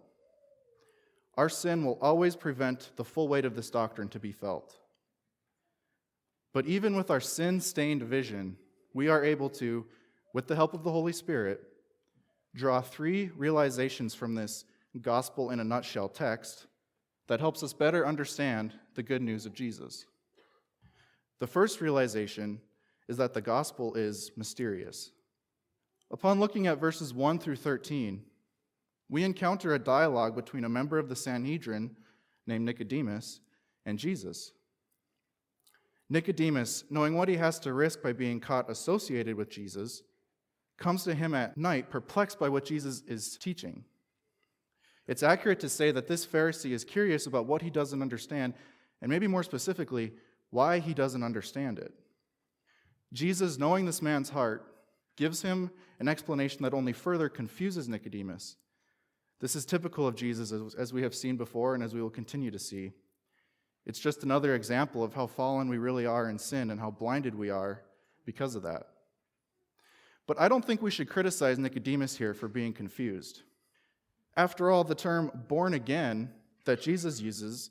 Our 1.37 1.47
sin 1.47 1.85
will 1.85 1.97
always 2.01 2.35
prevent 2.35 2.91
the 2.97 3.05
full 3.05 3.27
weight 3.27 3.45
of 3.45 3.55
this 3.55 3.69
doctrine 3.69 4.09
to 4.09 4.19
be 4.19 4.33
felt. 4.33 4.77
But 6.55 6.67
even 6.67 6.95
with 6.95 7.11
our 7.11 7.19
sin 7.19 7.59
stained 7.59 8.01
vision, 8.03 8.55
we 8.93 9.09
are 9.09 9.25
able 9.25 9.49
to, 9.49 9.85
with 10.33 10.47
the 10.47 10.55
help 10.55 10.73
of 10.73 10.85
the 10.85 10.91
Holy 10.91 11.11
Spirit, 11.11 11.61
draw 12.55 12.79
three 12.79 13.29
realizations 13.35 14.15
from 14.15 14.35
this 14.35 14.63
gospel 15.01 15.51
in 15.51 15.59
a 15.59 15.65
nutshell 15.65 16.07
text 16.07 16.67
that 17.27 17.41
helps 17.41 17.61
us 17.61 17.73
better 17.73 18.07
understand 18.07 18.71
the 18.93 19.03
good 19.03 19.21
news 19.21 19.45
of 19.45 19.53
Jesus. 19.53 20.05
The 21.39 21.47
first 21.47 21.81
realization 21.81 22.61
is 23.09 23.17
that 23.17 23.33
the 23.33 23.41
gospel 23.41 23.93
is 23.95 24.31
mysterious. 24.37 25.11
Upon 26.09 26.39
looking 26.39 26.67
at 26.67 26.79
verses 26.79 27.13
1 27.13 27.39
through 27.39 27.57
13, 27.57 28.23
we 29.09 29.25
encounter 29.25 29.73
a 29.73 29.79
dialogue 29.79 30.37
between 30.37 30.63
a 30.63 30.69
member 30.69 30.99
of 30.99 31.09
the 31.09 31.17
Sanhedrin 31.17 31.97
named 32.47 32.63
Nicodemus 32.63 33.41
and 33.85 33.99
Jesus. 33.99 34.53
Nicodemus, 36.09 36.83
knowing 36.89 37.15
what 37.15 37.29
he 37.29 37.37
has 37.37 37.59
to 37.59 37.73
risk 37.73 38.01
by 38.01 38.13
being 38.13 38.39
caught 38.39 38.69
associated 38.69 39.35
with 39.35 39.49
Jesus, 39.49 40.03
comes 40.77 41.03
to 41.03 41.15
him 41.15 41.33
at 41.33 41.57
night 41.57 41.89
perplexed 41.89 42.39
by 42.39 42.49
what 42.49 42.65
Jesus 42.65 43.01
is 43.07 43.37
teaching. 43.37 43.83
It's 45.07 45.23
accurate 45.23 45.59
to 45.61 45.69
say 45.69 45.91
that 45.91 46.07
this 46.07 46.25
Pharisee 46.25 46.71
is 46.71 46.83
curious 46.83 47.27
about 47.27 47.45
what 47.45 47.61
he 47.61 47.69
doesn't 47.69 48.01
understand, 48.01 48.53
and 49.01 49.09
maybe 49.09 49.27
more 49.27 49.43
specifically, 49.43 50.13
why 50.49 50.79
he 50.79 50.93
doesn't 50.93 51.23
understand 51.23 51.79
it. 51.79 51.93
Jesus, 53.13 53.57
knowing 53.57 53.85
this 53.85 54.01
man's 54.01 54.29
heart, 54.29 54.65
gives 55.15 55.41
him 55.41 55.71
an 55.99 56.07
explanation 56.07 56.63
that 56.63 56.73
only 56.73 56.91
further 56.91 57.29
confuses 57.29 57.87
Nicodemus. 57.87 58.57
This 59.39 59.55
is 59.55 59.65
typical 59.65 60.07
of 60.07 60.15
Jesus, 60.15 60.51
as 60.77 60.93
we 60.93 61.03
have 61.03 61.15
seen 61.15 61.37
before 61.37 61.75
and 61.75 61.83
as 61.83 61.93
we 61.93 62.01
will 62.01 62.09
continue 62.09 62.51
to 62.51 62.59
see. 62.59 62.91
It's 63.85 63.99
just 63.99 64.23
another 64.23 64.55
example 64.55 65.03
of 65.03 65.13
how 65.13 65.27
fallen 65.27 65.69
we 65.69 65.77
really 65.77 66.05
are 66.05 66.29
in 66.29 66.39
sin 66.39 66.71
and 66.71 66.79
how 66.79 66.91
blinded 66.91 67.35
we 67.35 67.49
are 67.49 67.81
because 68.25 68.55
of 68.55 68.63
that. 68.63 68.87
But 70.27 70.39
I 70.39 70.47
don't 70.47 70.65
think 70.65 70.81
we 70.81 70.91
should 70.91 71.09
criticize 71.09 71.59
Nicodemus 71.59 72.17
here 72.17 72.33
for 72.33 72.47
being 72.47 72.73
confused. 72.73 73.43
After 74.35 74.71
all, 74.71 74.83
the 74.83 74.95
term 74.95 75.31
born 75.47 75.73
again 75.73 76.31
that 76.65 76.81
Jesus 76.81 77.21
uses 77.21 77.69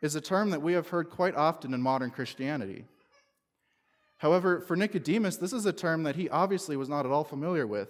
is 0.00 0.16
a 0.16 0.20
term 0.20 0.50
that 0.50 0.62
we 0.62 0.72
have 0.72 0.88
heard 0.88 1.10
quite 1.10 1.36
often 1.36 1.74
in 1.74 1.82
modern 1.82 2.10
Christianity. 2.10 2.86
However, 4.16 4.60
for 4.60 4.74
Nicodemus, 4.74 5.36
this 5.36 5.52
is 5.52 5.66
a 5.66 5.72
term 5.72 6.04
that 6.04 6.16
he 6.16 6.30
obviously 6.30 6.76
was 6.76 6.88
not 6.88 7.04
at 7.04 7.12
all 7.12 7.24
familiar 7.24 7.66
with, 7.66 7.88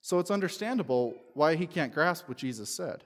so 0.00 0.18
it's 0.18 0.30
understandable 0.30 1.14
why 1.32 1.56
he 1.56 1.66
can't 1.66 1.92
grasp 1.92 2.28
what 2.28 2.38
Jesus 2.38 2.74
said. 2.74 3.02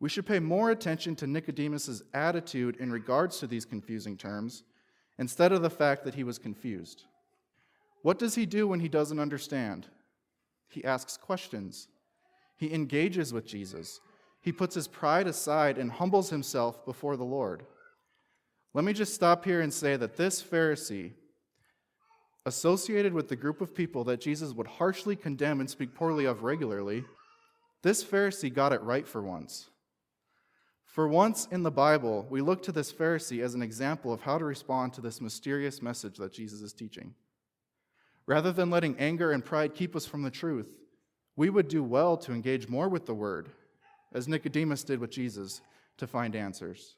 We 0.00 0.08
should 0.08 0.26
pay 0.26 0.38
more 0.38 0.70
attention 0.70 1.16
to 1.16 1.26
Nicodemus's 1.26 2.02
attitude 2.14 2.76
in 2.76 2.92
regards 2.92 3.38
to 3.38 3.46
these 3.46 3.64
confusing 3.64 4.16
terms 4.16 4.62
instead 5.18 5.52
of 5.52 5.62
the 5.62 5.70
fact 5.70 6.04
that 6.04 6.14
he 6.14 6.22
was 6.22 6.38
confused. 6.38 7.04
What 8.02 8.18
does 8.18 8.36
he 8.36 8.46
do 8.46 8.68
when 8.68 8.80
he 8.80 8.88
doesn't 8.88 9.18
understand? 9.18 9.88
He 10.68 10.84
asks 10.84 11.16
questions. 11.16 11.88
He 12.56 12.72
engages 12.72 13.32
with 13.32 13.46
Jesus. 13.46 14.00
He 14.40 14.52
puts 14.52 14.76
his 14.76 14.86
pride 14.86 15.26
aside 15.26 15.78
and 15.78 15.90
humbles 15.90 16.30
himself 16.30 16.84
before 16.84 17.16
the 17.16 17.24
Lord. 17.24 17.66
Let 18.74 18.84
me 18.84 18.92
just 18.92 19.14
stop 19.14 19.44
here 19.44 19.60
and 19.60 19.74
say 19.74 19.96
that 19.96 20.16
this 20.16 20.40
Pharisee, 20.42 21.12
associated 22.46 23.12
with 23.12 23.28
the 23.28 23.36
group 23.36 23.60
of 23.60 23.74
people 23.74 24.04
that 24.04 24.20
Jesus 24.20 24.52
would 24.52 24.66
harshly 24.66 25.16
condemn 25.16 25.58
and 25.58 25.68
speak 25.68 25.94
poorly 25.94 26.24
of 26.24 26.44
regularly, 26.44 27.04
this 27.82 28.04
Pharisee 28.04 28.54
got 28.54 28.72
it 28.72 28.82
right 28.82 29.06
for 29.06 29.22
once. 29.22 29.70
For 30.98 31.06
once 31.06 31.46
in 31.52 31.62
the 31.62 31.70
Bible, 31.70 32.26
we 32.28 32.40
look 32.40 32.60
to 32.64 32.72
this 32.72 32.92
Pharisee 32.92 33.40
as 33.40 33.54
an 33.54 33.62
example 33.62 34.12
of 34.12 34.22
how 34.22 34.36
to 34.36 34.44
respond 34.44 34.92
to 34.94 35.00
this 35.00 35.20
mysterious 35.20 35.80
message 35.80 36.16
that 36.16 36.32
Jesus 36.32 36.60
is 36.60 36.72
teaching. 36.72 37.14
Rather 38.26 38.50
than 38.50 38.68
letting 38.68 38.98
anger 38.98 39.30
and 39.30 39.44
pride 39.44 39.76
keep 39.76 39.94
us 39.94 40.04
from 40.04 40.22
the 40.22 40.30
truth, 40.32 40.76
we 41.36 41.50
would 41.50 41.68
do 41.68 41.84
well 41.84 42.16
to 42.16 42.32
engage 42.32 42.66
more 42.66 42.88
with 42.88 43.06
the 43.06 43.14
Word, 43.14 43.50
as 44.12 44.26
Nicodemus 44.26 44.82
did 44.82 44.98
with 44.98 45.12
Jesus, 45.12 45.60
to 45.98 46.08
find 46.08 46.34
answers. 46.34 46.96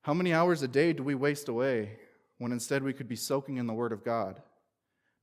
How 0.00 0.14
many 0.14 0.32
hours 0.32 0.62
a 0.62 0.66
day 0.68 0.94
do 0.94 1.02
we 1.02 1.14
waste 1.14 1.50
away 1.50 1.98
when 2.38 2.52
instead 2.52 2.82
we 2.82 2.94
could 2.94 3.06
be 3.06 3.16
soaking 3.16 3.58
in 3.58 3.66
the 3.66 3.74
Word 3.74 3.92
of 3.92 4.02
God, 4.02 4.40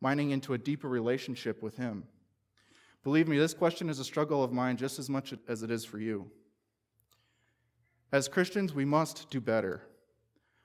mining 0.01 0.29
into 0.29 0.53
a 0.53 0.59
deeper 0.59 0.87
relationship 0.87 1.63
with 1.63 1.77
Him? 1.77 2.03
Believe 3.03 3.27
me, 3.27 3.39
this 3.39 3.55
question 3.55 3.89
is 3.89 3.97
a 3.97 4.03
struggle 4.03 4.43
of 4.43 4.53
mine 4.53 4.77
just 4.77 4.99
as 4.99 5.09
much 5.09 5.33
as 5.47 5.63
it 5.63 5.71
is 5.71 5.83
for 5.83 5.97
you. 5.97 6.29
As 8.15 8.29
Christians, 8.29 8.73
we 8.73 8.85
must 8.85 9.29
do 9.29 9.41
better. 9.41 9.81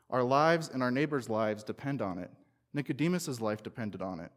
Our 0.08 0.22
lives 0.22 0.70
and 0.72 0.84
our 0.84 0.92
neighbors' 0.92 1.28
lives 1.28 1.64
depend 1.64 2.00
on 2.00 2.16
it. 2.16 2.30
Nicodemus' 2.72 3.40
life 3.40 3.60
depended 3.60 4.00
on 4.00 4.20
it, 4.20 4.30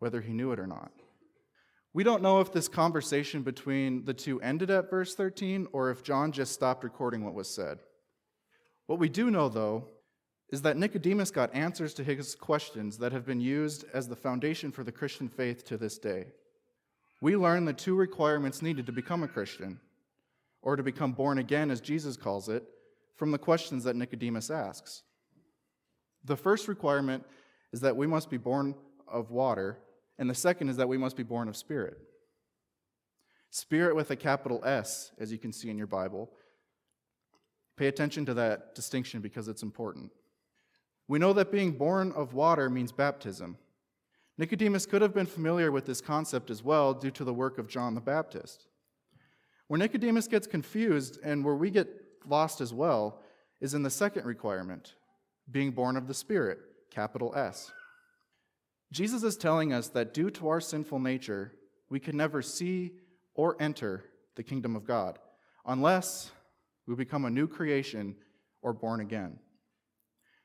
whether 0.00 0.20
he 0.20 0.32
knew 0.32 0.50
it 0.50 0.58
or 0.58 0.66
not. 0.66 0.90
We 1.92 2.02
don't 2.02 2.24
know 2.24 2.40
if 2.40 2.52
this 2.52 2.66
conversation 2.66 3.42
between 3.42 4.04
the 4.04 4.14
two 4.14 4.40
ended 4.40 4.68
at 4.72 4.90
verse 4.90 5.14
13 5.14 5.68
or 5.72 5.92
if 5.92 6.02
John 6.02 6.32
just 6.32 6.54
stopped 6.54 6.82
recording 6.82 7.24
what 7.24 7.34
was 7.34 7.48
said. 7.48 7.78
What 8.86 8.98
we 8.98 9.08
do 9.08 9.30
know, 9.30 9.48
though, 9.48 9.86
is 10.50 10.62
that 10.62 10.76
Nicodemus 10.76 11.30
got 11.30 11.54
answers 11.54 11.94
to 11.94 12.02
his 12.02 12.34
questions 12.34 12.98
that 12.98 13.12
have 13.12 13.24
been 13.24 13.40
used 13.40 13.84
as 13.94 14.08
the 14.08 14.16
foundation 14.16 14.72
for 14.72 14.82
the 14.82 14.90
Christian 14.90 15.28
faith 15.28 15.64
to 15.66 15.76
this 15.76 15.98
day. 15.98 16.32
We 17.20 17.36
learn 17.36 17.64
the 17.64 17.72
two 17.72 17.94
requirements 17.94 18.60
needed 18.60 18.86
to 18.86 18.92
become 18.92 19.22
a 19.22 19.28
Christian, 19.28 19.78
or 20.66 20.74
to 20.74 20.82
become 20.82 21.12
born 21.12 21.38
again, 21.38 21.70
as 21.70 21.80
Jesus 21.80 22.16
calls 22.16 22.48
it, 22.48 22.64
from 23.14 23.30
the 23.30 23.38
questions 23.38 23.84
that 23.84 23.94
Nicodemus 23.94 24.50
asks. 24.50 25.04
The 26.24 26.36
first 26.36 26.66
requirement 26.66 27.24
is 27.72 27.80
that 27.80 27.96
we 27.96 28.06
must 28.06 28.28
be 28.28 28.36
born 28.36 28.74
of 29.06 29.30
water, 29.30 29.78
and 30.18 30.28
the 30.28 30.34
second 30.34 30.68
is 30.68 30.76
that 30.76 30.88
we 30.88 30.98
must 30.98 31.16
be 31.16 31.22
born 31.22 31.48
of 31.48 31.56
spirit. 31.56 31.96
Spirit 33.50 33.94
with 33.94 34.10
a 34.10 34.16
capital 34.16 34.60
S, 34.64 35.12
as 35.18 35.30
you 35.30 35.38
can 35.38 35.52
see 35.52 35.70
in 35.70 35.78
your 35.78 35.86
Bible, 35.86 36.30
Pay 37.76 37.88
attention 37.88 38.24
to 38.26 38.34
that 38.34 38.74
distinction 38.74 39.20
because 39.20 39.48
it's 39.48 39.62
important. 39.62 40.10
We 41.08 41.18
know 41.18 41.32
that 41.34 41.52
being 41.52 41.72
born 41.72 42.12
of 42.12 42.32
water 42.32 42.70
means 42.70 42.90
baptism. 42.90 43.58
Nicodemus 44.38 44.86
could 44.86 45.02
have 45.02 45.14
been 45.14 45.26
familiar 45.26 45.70
with 45.70 45.86
this 45.86 46.00
concept 46.00 46.50
as 46.50 46.62
well 46.62 46.94
due 46.94 47.10
to 47.12 47.24
the 47.24 47.34
work 47.34 47.58
of 47.58 47.68
John 47.68 47.94
the 47.94 48.00
Baptist. 48.00 48.66
Where 49.68 49.78
Nicodemus 49.78 50.28
gets 50.28 50.46
confused 50.46 51.18
and 51.22 51.44
where 51.44 51.54
we 51.54 51.70
get 51.70 51.88
lost 52.26 52.60
as 52.60 52.72
well 52.72 53.20
is 53.60 53.74
in 53.74 53.82
the 53.82 53.90
second 53.90 54.24
requirement 54.24 54.94
being 55.50 55.70
born 55.70 55.96
of 55.96 56.08
the 56.08 56.14
Spirit, 56.14 56.58
capital 56.90 57.34
S. 57.36 57.72
Jesus 58.92 59.22
is 59.22 59.36
telling 59.36 59.72
us 59.72 59.88
that 59.88 60.14
due 60.14 60.30
to 60.30 60.48
our 60.48 60.60
sinful 60.60 60.98
nature, 60.98 61.52
we 61.88 62.00
can 62.00 62.16
never 62.16 62.42
see 62.42 62.92
or 63.34 63.56
enter 63.60 64.04
the 64.36 64.42
kingdom 64.42 64.76
of 64.76 64.86
God 64.86 65.18
unless 65.66 66.30
we 66.86 66.94
become 66.94 67.24
a 67.24 67.30
new 67.30 67.48
creation 67.48 68.14
or 68.62 68.72
born 68.72 69.00
again. 69.00 69.38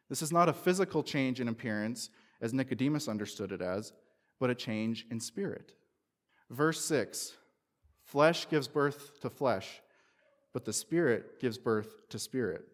This 0.09 0.21
is 0.21 0.31
not 0.31 0.49
a 0.49 0.53
physical 0.53 1.03
change 1.03 1.39
in 1.39 1.47
appearance, 1.47 2.09
as 2.41 2.53
Nicodemus 2.53 3.07
understood 3.07 3.51
it 3.51 3.61
as, 3.61 3.93
but 4.39 4.49
a 4.49 4.55
change 4.55 5.05
in 5.09 5.19
spirit. 5.19 5.73
Verse 6.49 6.83
6 6.83 7.37
Flesh 8.12 8.50
gives 8.50 8.68
birth 8.68 9.22
to 9.22 9.30
flesh, 9.30 9.82
but 10.51 10.65
the 10.65 10.74
Spirit 10.74 11.39
gives 11.39 11.58
birth 11.58 12.10
to 12.10 12.20
spirit. 12.20 12.68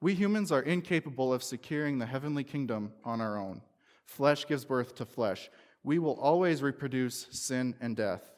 We 0.00 0.14
humans 0.14 0.52
are 0.52 0.62
incapable 0.62 1.32
of 1.32 1.42
securing 1.42 1.98
the 1.98 2.06
heavenly 2.06 2.44
kingdom 2.44 2.92
on 3.02 3.20
our 3.20 3.36
own. 3.36 3.62
Flesh 4.04 4.46
gives 4.46 4.64
birth 4.64 4.94
to 4.94 5.04
flesh. 5.04 5.50
We 5.82 5.98
will 5.98 6.20
always 6.20 6.62
reproduce 6.62 7.26
sin 7.32 7.74
and 7.80 7.96
death. 7.96 8.30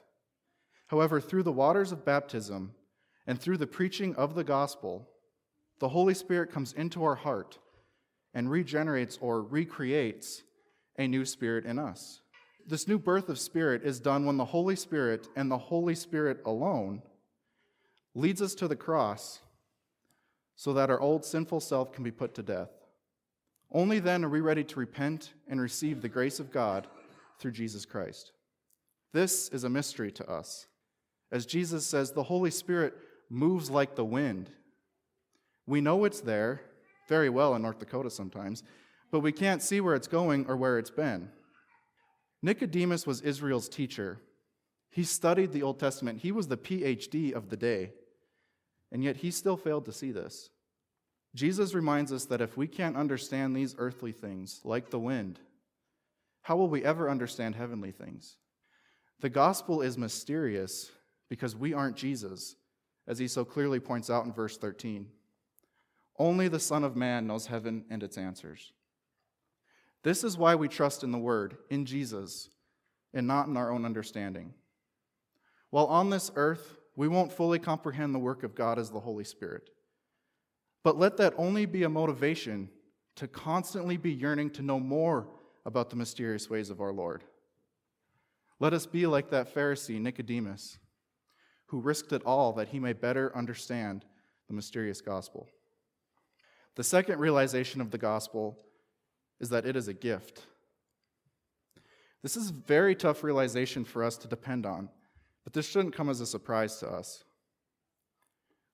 However, 0.87 1.21
through 1.21 1.43
the 1.43 1.53
waters 1.53 1.93
of 1.93 2.03
baptism, 2.03 2.75
and 3.27 3.39
through 3.39 3.59
the 3.59 3.67
preaching 3.67 4.15
of 4.17 4.35
the 4.35 4.45
gospel, 4.45 5.07
the 5.81 5.91
Holy 5.91 6.15
Spirit 6.15 6.51
comes 6.51 6.73
into 6.73 7.05
our 7.05 7.17
heart 7.17 7.59
and 8.33 8.51
regenerates 8.51 9.19
or 9.21 9.43
recreates 9.43 10.45
a 10.97 11.07
new 11.07 11.27
spirit 11.27 11.67
in 11.67 11.79
us. 11.79 12.23
This 12.67 12.89
new 12.89 12.99
birth 12.99 13.29
of 13.29 13.39
spirit 13.39 13.83
is 13.85 14.01
done 14.01 14.25
when 14.25 14.37
the 14.37 14.45
Holy 14.45 14.77
Spirit 14.77 15.29
and 15.37 15.51
the 15.51 15.59
Holy 15.59 15.95
Spirit 15.95 16.41
alone 16.47 17.03
leads 18.15 18.41
us 18.41 18.55
to 18.55 18.69
the 18.69 18.77
cross 18.77 19.41
so 20.57 20.73
that 20.73 20.91
our 20.91 21.01
old 21.01 21.25
sinful 21.25 21.61
self 21.61 21.93
can 21.93 22.05
be 22.05 22.11
put 22.11 22.35
to 22.35 22.43
death. 22.43 22.71
Only 23.71 23.99
then 23.99 24.25
are 24.25 24.29
we 24.29 24.41
ready 24.41 24.65
to 24.65 24.79
repent 24.79 25.35
and 25.49 25.61
receive 25.61 26.01
the 26.01 26.09
grace 26.09 26.39
of 26.39 26.53
God 26.53 26.87
through 27.39 27.53
Jesus 27.53 27.85
Christ. 27.85 28.33
This 29.13 29.49
is 29.49 29.65
a 29.65 29.69
mystery 29.69 30.13
to 30.13 30.31
us. 30.31 30.67
As 31.33 31.47
Jesus 31.47 31.87
says, 31.87 32.13
the 32.13 32.23
Holy 32.23 32.51
Spirit 32.51 32.95
moves 33.29 33.71
like 33.71 33.97
the 33.97 34.05
wind. 34.05 34.51
We 35.67 35.81
know 35.81 36.05
it's 36.05 36.21
there 36.21 36.63
very 37.09 37.29
well 37.29 37.55
in 37.55 37.63
North 37.63 37.79
Dakota 37.79 38.11
sometimes, 38.11 38.63
but 39.11 39.21
we 39.21 39.33
can't 39.33 39.63
see 39.63 39.81
where 39.81 39.95
it's 39.95 40.09
going 40.09 40.47
or 40.47 40.57
where 40.57 40.79
it's 40.79 40.91
been. 40.91 41.29
Nicodemus 42.45 43.07
was 43.07 43.23
Israel's 43.23 43.71
teacher. 43.71 44.21
He 44.91 45.03
studied 45.03 45.53
the 45.53 45.63
Old 45.63 45.81
Testament, 45.81 46.21
he 46.21 46.31
was 46.31 46.47
the 46.47 46.59
PhD 46.59 47.33
of 47.33 47.49
the 47.49 47.57
day, 47.57 47.93
and 48.93 49.03
yet 49.03 49.17
he 49.17 49.31
still 49.31 49.57
failed 49.57 49.87
to 49.87 49.93
see 49.93 50.13
this. 50.13 50.51
Jesus 51.35 51.73
reminds 51.73 52.13
us 52.13 52.27
that 52.27 52.43
if 52.43 52.55
we 52.55 52.69
can't 52.69 52.99
understand 52.99 53.57
these 53.57 53.75
earthly 53.79 54.13
things, 54.13 54.61
like 54.63 54.91
the 54.91 54.99
wind, 54.99 55.41
how 56.43 56.57
will 56.57 56.69
we 56.69 56.85
ever 56.85 57.09
understand 57.09 57.55
heavenly 57.55 57.93
things? 57.93 58.37
The 59.21 59.31
gospel 59.31 59.81
is 59.81 59.97
mysterious 59.97 60.91
because 61.31 61.57
we 61.57 61.73
aren't 61.73 61.97
Jesus, 61.97 62.57
as 63.09 63.19
he 63.19 63.27
so 63.27 63.47
clearly 63.47 63.81
points 63.81 64.11
out 64.11 64.27
in 64.27 64.35
verse 64.35 64.59
13. 64.59 65.09
Only 66.19 66.49
the 66.49 66.61
Son 66.61 66.85
of 66.85 66.95
Man 66.95 67.27
knows 67.27 67.47
heaven 67.47 67.87
and 67.89 68.03
its 68.03 68.19
answers. 68.19 68.75
This 70.05 70.23
is 70.23 70.39
why 70.39 70.55
we 70.55 70.69
trust 70.69 71.03
in 71.03 71.11
the 71.11 71.19
Word, 71.19 71.57
in 71.71 71.87
Jesus, 71.87 72.51
and 73.13 73.27
not 73.27 73.49
in 73.49 73.57
our 73.57 73.73
own 73.73 73.85
understanding. 73.85 74.53
While 75.71 75.87
on 75.87 76.11
this 76.11 76.31
earth, 76.37 76.77
we 76.95 77.09
won't 77.09 77.33
fully 77.33 77.59
comprehend 77.59 78.15
the 78.15 78.21
work 78.21 78.45
of 78.45 78.55
God 78.55 78.79
as 78.79 78.91
the 78.91 79.01
Holy 79.01 79.25
Spirit. 79.25 79.71
But 80.85 80.99
let 80.99 81.17
that 81.17 81.35
only 81.39 81.65
be 81.65 81.83
a 81.83 81.89
motivation 81.89 82.69
to 83.17 83.27
constantly 83.27 83.97
be 83.97 84.13
yearning 84.13 84.51
to 84.51 84.63
know 84.63 84.79
more 84.79 85.29
about 85.65 85.89
the 85.89 85.97
mysterious 85.97 86.51
ways 86.51 86.69
of 86.69 86.81
our 86.81 86.93
Lord. 86.93 87.25
Let 88.61 88.75
us 88.75 88.85
be 88.85 89.07
like 89.07 89.31
that 89.31 89.55
Pharisee, 89.55 90.01
Nicodemus, 90.01 90.79
who 91.67 91.81
risked 91.81 92.13
it 92.13 92.23
all 92.27 92.53
that 92.53 92.69
he 92.69 92.79
may 92.79 92.93
better 92.93 93.35
understand 93.35 94.05
the 94.49 94.55
mysterious 94.55 95.01
gospel. 95.01 95.49
The 96.75 96.85
second 96.85 97.19
realization 97.19 97.81
of 97.81 97.91
the 97.91 97.99
gospel 97.99 98.59
is 99.41 99.51
that 99.51 99.67
it 99.67 99.77
is 99.77 99.89
a 99.89 99.95
gift. 99.95 100.43
This 102.23 102.37
is 102.37 102.51
a 102.51 102.55
very 102.55 102.95
tough 102.95 103.23
realization 103.23 103.85
for 103.85 104.03
us 104.03 104.17
to 104.19 104.29
depend 104.29 104.65
on, 104.65 104.89
but 105.45 105.53
this 105.53 105.69
shouldn't 105.69 105.95
come 105.95 106.09
as 106.09 106.21
a 106.21 106.27
surprise 106.27 106.79
to 106.79 106.89
us. 106.89 107.25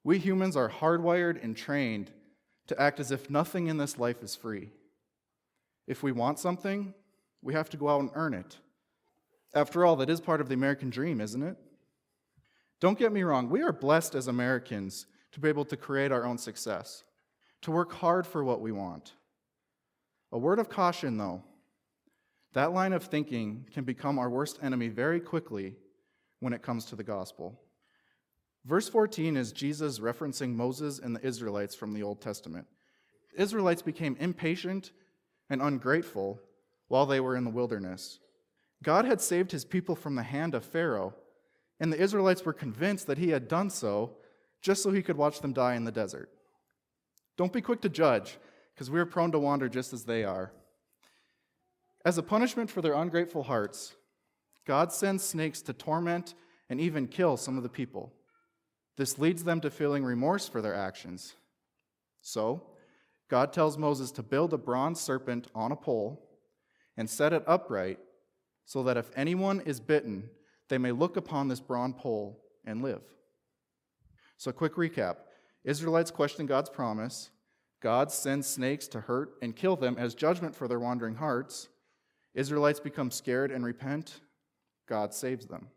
We 0.05 0.19
humans 0.19 0.57
are 0.57 0.71
hardwired 0.71 1.43
and 1.43 1.57
trained 1.57 2.11
to 2.69 2.81
act 2.81 3.01
as 3.01 3.11
if 3.11 3.29
nothing 3.29 3.67
in 3.67 3.77
this 3.77 3.99
life 3.99 4.23
is 4.23 4.37
free. 4.37 4.71
If 5.87 6.03
we 6.03 6.13
want 6.13 6.39
something, 6.39 6.95
we 7.43 7.55
have 7.55 7.69
to 7.71 7.77
go 7.77 7.89
out 7.89 8.01
and 8.01 8.11
earn 8.15 8.35
it. 8.35 8.59
After 9.55 9.85
all, 9.85 9.97
that 9.97 10.11
is 10.11 10.21
part 10.21 10.41
of 10.41 10.49
the 10.49 10.55
American 10.55 10.91
dream, 10.91 11.21
isn't 11.21 11.43
it? 11.43 11.57
Don't 12.79 12.99
get 12.99 13.13
me 13.13 13.25
wrong, 13.25 13.51
we 13.51 13.63
are 13.63 13.73
blessed 13.73 14.15
as 14.15 14.29
Americans 14.29 15.07
to 15.33 15.41
be 15.41 15.49
able 15.49 15.65
to 15.65 15.77
create 15.77 16.13
our 16.13 16.25
own 16.25 16.39
success, 16.39 17.05
to 17.63 17.71
work 17.71 17.93
hard 17.93 18.27
for 18.27 18.43
what 18.43 18.61
we 18.61 18.73
want. 18.73 19.13
A 20.33 20.39
word 20.39 20.59
of 20.59 20.69
caution, 20.69 21.17
though 21.17 21.43
that 22.53 22.73
line 22.73 22.93
of 22.93 23.05
thinking 23.05 23.67
can 23.73 23.85
become 23.85 24.19
our 24.19 24.29
worst 24.29 24.59
enemy 24.63 24.89
very 24.89 25.21
quickly 25.21 25.77
when 26.41 26.53
it 26.53 26.63
comes 26.63 26.85
to 26.87 26.97
the 26.97 27.05
gospel. 27.05 27.61
Verse 28.65 28.89
14 28.89 29.37
is 29.37 29.53
Jesus 29.53 30.01
referencing 30.01 30.55
Moses 30.55 30.99
and 30.99 31.15
the 31.15 31.25
Israelites 31.25 31.75
from 31.75 31.93
the 31.93 32.03
Old 32.03 32.21
Testament. 32.21 32.67
Israelites 33.37 33.83
became 33.83 34.17
impatient 34.19 34.91
and 35.49 35.63
ungrateful 35.63 36.41
while 36.89 37.07
they 37.07 37.21
were 37.21 37.37
in 37.37 37.45
the 37.45 37.51
wilderness. 37.51 38.19
God 38.83 39.05
had 39.05 39.21
saved 39.21 39.53
his 39.53 39.65
people 39.65 39.95
from 39.95 40.17
the 40.17 40.23
hand 40.23 40.55
of 40.55 40.65
Pharaoh, 40.65 41.15
and 41.79 41.93
the 41.93 42.01
Israelites 42.01 42.45
were 42.45 42.53
convinced 42.53 43.07
that 43.07 43.19
he 43.19 43.31
had 43.31 43.49
done 43.49 43.71
so 43.71 44.17
just 44.61 44.83
so 44.83 44.91
he 44.91 45.03
could 45.03 45.17
watch 45.17 45.41
them 45.41 45.53
die 45.53 45.75
in 45.75 45.85
the 45.85 45.93
desert. 45.93 46.31
Don't 47.37 47.53
be 47.53 47.63
quick 47.63 47.81
to 47.83 47.89
judge 47.89 48.39
because 48.81 48.91
we 48.91 48.99
are 48.99 49.05
prone 49.05 49.31
to 49.31 49.39
wander 49.39 49.69
just 49.69 49.93
as 49.93 50.05
they 50.05 50.25
are. 50.25 50.53
As 52.03 52.17
a 52.17 52.23
punishment 52.23 52.71
for 52.71 52.81
their 52.81 52.95
ungrateful 52.95 53.43
hearts, 53.43 53.95
God 54.67 54.91
sends 54.91 55.23
snakes 55.23 55.61
to 55.61 55.75
torment 55.75 56.33
and 56.71 56.81
even 56.81 57.07
kill 57.07 57.37
some 57.37 57.59
of 57.59 57.63
the 57.63 57.69
people. 57.69 58.15
This 58.97 59.19
leads 59.19 59.45
them 59.45 59.61
to 59.61 59.71
feeling 59.71 60.03
remorse 60.03 60.49
for 60.49 60.63
their 60.63 60.75
actions. 60.75 61.35
So, 62.23 62.69
God 63.29 63.53
tells 63.53 63.77
Moses 63.77 64.11
to 64.13 64.23
build 64.23 64.55
a 64.55 64.57
bronze 64.57 64.99
serpent 64.99 65.49
on 65.55 65.73
a 65.73 65.77
pole 65.77 66.27
and 66.97 67.11
set 67.11 67.35
it 67.35 67.45
upright 67.47 67.99
so 68.65 68.83
that 68.85 68.97
if 68.97 69.11
anyone 69.15 69.61
is 69.67 69.79
bitten, 69.79 70.31
they 70.71 70.79
may 70.79 70.93
look 70.93 71.19
upon 71.19 71.49
this 71.49 71.61
bronze 71.61 71.97
pole 71.99 72.41
and 72.65 72.81
live. 72.81 73.03
So, 74.39 74.53
quick 74.53 74.77
recap 74.77 75.17
Israelites 75.65 76.11
question 76.11 76.47
God's 76.47 76.71
promise. 76.71 77.29
God 77.81 78.13
sends 78.13 78.47
snakes 78.47 78.87
to 78.89 79.01
hurt 79.01 79.35
and 79.41 79.57
kill 79.57 79.77
them 79.77 79.97
as 79.99 80.15
judgment 80.15 80.55
for 80.55 80.69
their 80.69 80.79
wandering 80.79 81.15
hearts. 81.15 81.69
Israelites 82.35 82.81
become 82.81 83.11
scared 83.11 83.51
and 83.51 83.65
repent. 83.65 84.21
God 84.87 85.15
saves 85.15 85.47
them. 85.47 85.69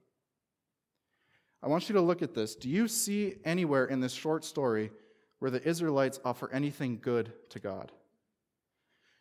I 1.62 1.68
want 1.68 1.88
you 1.88 1.94
to 1.96 2.02
look 2.02 2.22
at 2.22 2.34
this. 2.34 2.56
Do 2.56 2.70
you 2.70 2.90
see 2.90 3.36
anywhere 3.46 3.86
in 3.86 4.02
this 4.02 4.12
short 4.12 4.44
story 4.44 4.92
where 5.40 5.52
the 5.52 5.66
Israelites 5.66 6.20
offer 6.26 6.52
anything 6.52 7.00
good 7.02 7.32
to 7.50 7.60
God? 7.60 7.92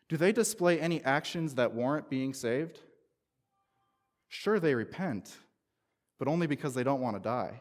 Do 0.09 0.17
they 0.17 0.33
display 0.33 0.81
any 0.81 1.03
actions 1.05 1.55
that 1.55 1.73
warrant 1.73 2.11
being 2.11 2.35
saved? 2.35 2.81
Sure, 4.29 4.59
they 4.59 4.75
repent, 4.75 5.37
but 6.19 6.27
only 6.27 6.47
because 6.47 6.75
they 6.75 6.83
don't 6.83 7.01
want 7.01 7.17
to 7.17 7.23
die. 7.23 7.61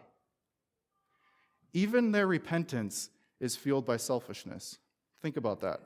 Even 1.74 2.12
their 2.12 2.28
repentance 2.28 3.10
is 3.40 3.56
fueled 3.56 3.86
by 3.86 3.98
selfishness. 3.98 4.80
Think 5.22 5.38
about 5.38 5.62
that. 5.62 5.80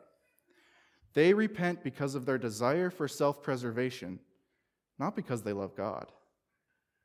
They 1.13 1.34
repent 1.34 1.84
because 1.84 2.13
of 2.15 2.26
their 2.26 2.38
desire 2.38 2.89
for 2.89 3.08
self 3.08 3.41
preservation, 3.41 4.19
not 5.00 5.15
because 5.15 5.43
they 5.43 5.54
love 5.54 5.76
God. 5.76 6.12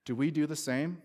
Do 0.05 0.14
we 0.14 0.31
do 0.31 0.47
the 0.47 0.57
same? 0.57 1.01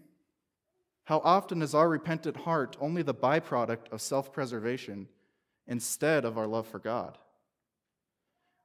How 1.05 1.21
often 1.23 1.61
is 1.61 1.75
our 1.75 1.87
repentant 1.87 2.35
heart 2.35 2.75
only 2.81 3.03
the 3.03 3.13
byproduct 3.13 3.91
of 3.91 4.01
self 4.01 4.33
preservation 4.33 5.07
instead 5.67 6.25
of 6.25 6.37
our 6.37 6.47
love 6.47 6.67
for 6.67 6.79
God? 6.79 7.17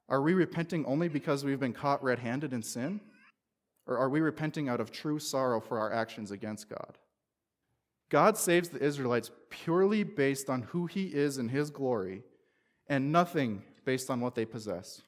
Are 0.09 0.23
we 0.23 0.35
repenting 0.35 0.85
only 0.87 1.09
because 1.09 1.45
we've 1.45 1.61
been 1.61 1.73
caught 1.73 2.03
red 2.03 2.19
handed 2.19 2.53
in 2.53 2.63
sin? 2.63 3.01
Or 3.87 3.99
are 3.99 4.09
we 4.09 4.21
repenting 4.21 4.69
out 4.69 4.81
of 4.81 4.91
true 4.91 5.19
sorrow 5.19 5.61
for 5.61 5.79
our 5.79 5.93
actions 5.93 6.31
against 6.31 6.69
God? 6.69 6.99
God 8.09 8.37
saves 8.37 8.69
the 8.69 8.83
Israelites 8.83 9.31
purely 9.51 10.03
based 10.03 10.49
on 10.49 10.63
who 10.63 10.87
He 10.87 11.07
is 11.07 11.39
in 11.39 11.49
His 11.49 11.71
glory 11.71 12.23
and 12.91 13.13
nothing 13.13 13.63
based 13.85 14.11
on 14.11 14.21
what 14.21 14.35
they 14.35 14.45
possess. 14.45 15.01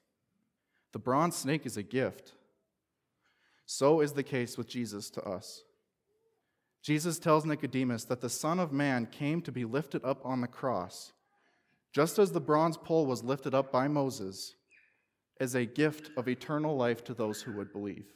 The 0.92 1.00
bronze 1.00 1.36
snake 1.36 1.66
is 1.66 1.76
a 1.76 1.82
gift. 1.82 2.32
So 3.66 4.00
is 4.00 4.12
the 4.12 4.22
case 4.22 4.56
with 4.56 4.68
Jesus 4.68 5.10
to 5.10 5.22
us. 5.22 5.64
Jesus 6.80 7.18
tells 7.18 7.44
Nicodemus 7.44 8.04
that 8.04 8.20
the 8.20 8.30
Son 8.30 8.58
of 8.58 8.72
Man 8.72 9.06
came 9.06 9.42
to 9.42 9.52
be 9.52 9.64
lifted 9.64 10.04
up 10.04 10.24
on 10.24 10.40
the 10.40 10.48
cross, 10.48 11.12
just 11.92 12.18
as 12.18 12.32
the 12.32 12.40
bronze 12.40 12.76
pole 12.76 13.04
was 13.04 13.24
lifted 13.24 13.54
up 13.54 13.72
by 13.72 13.88
Moses, 13.88 14.54
as 15.40 15.54
a 15.54 15.64
gift 15.64 16.10
of 16.16 16.28
eternal 16.28 16.76
life 16.76 17.02
to 17.04 17.14
those 17.14 17.42
who 17.42 17.52
would 17.52 17.72
believe. 17.72 18.06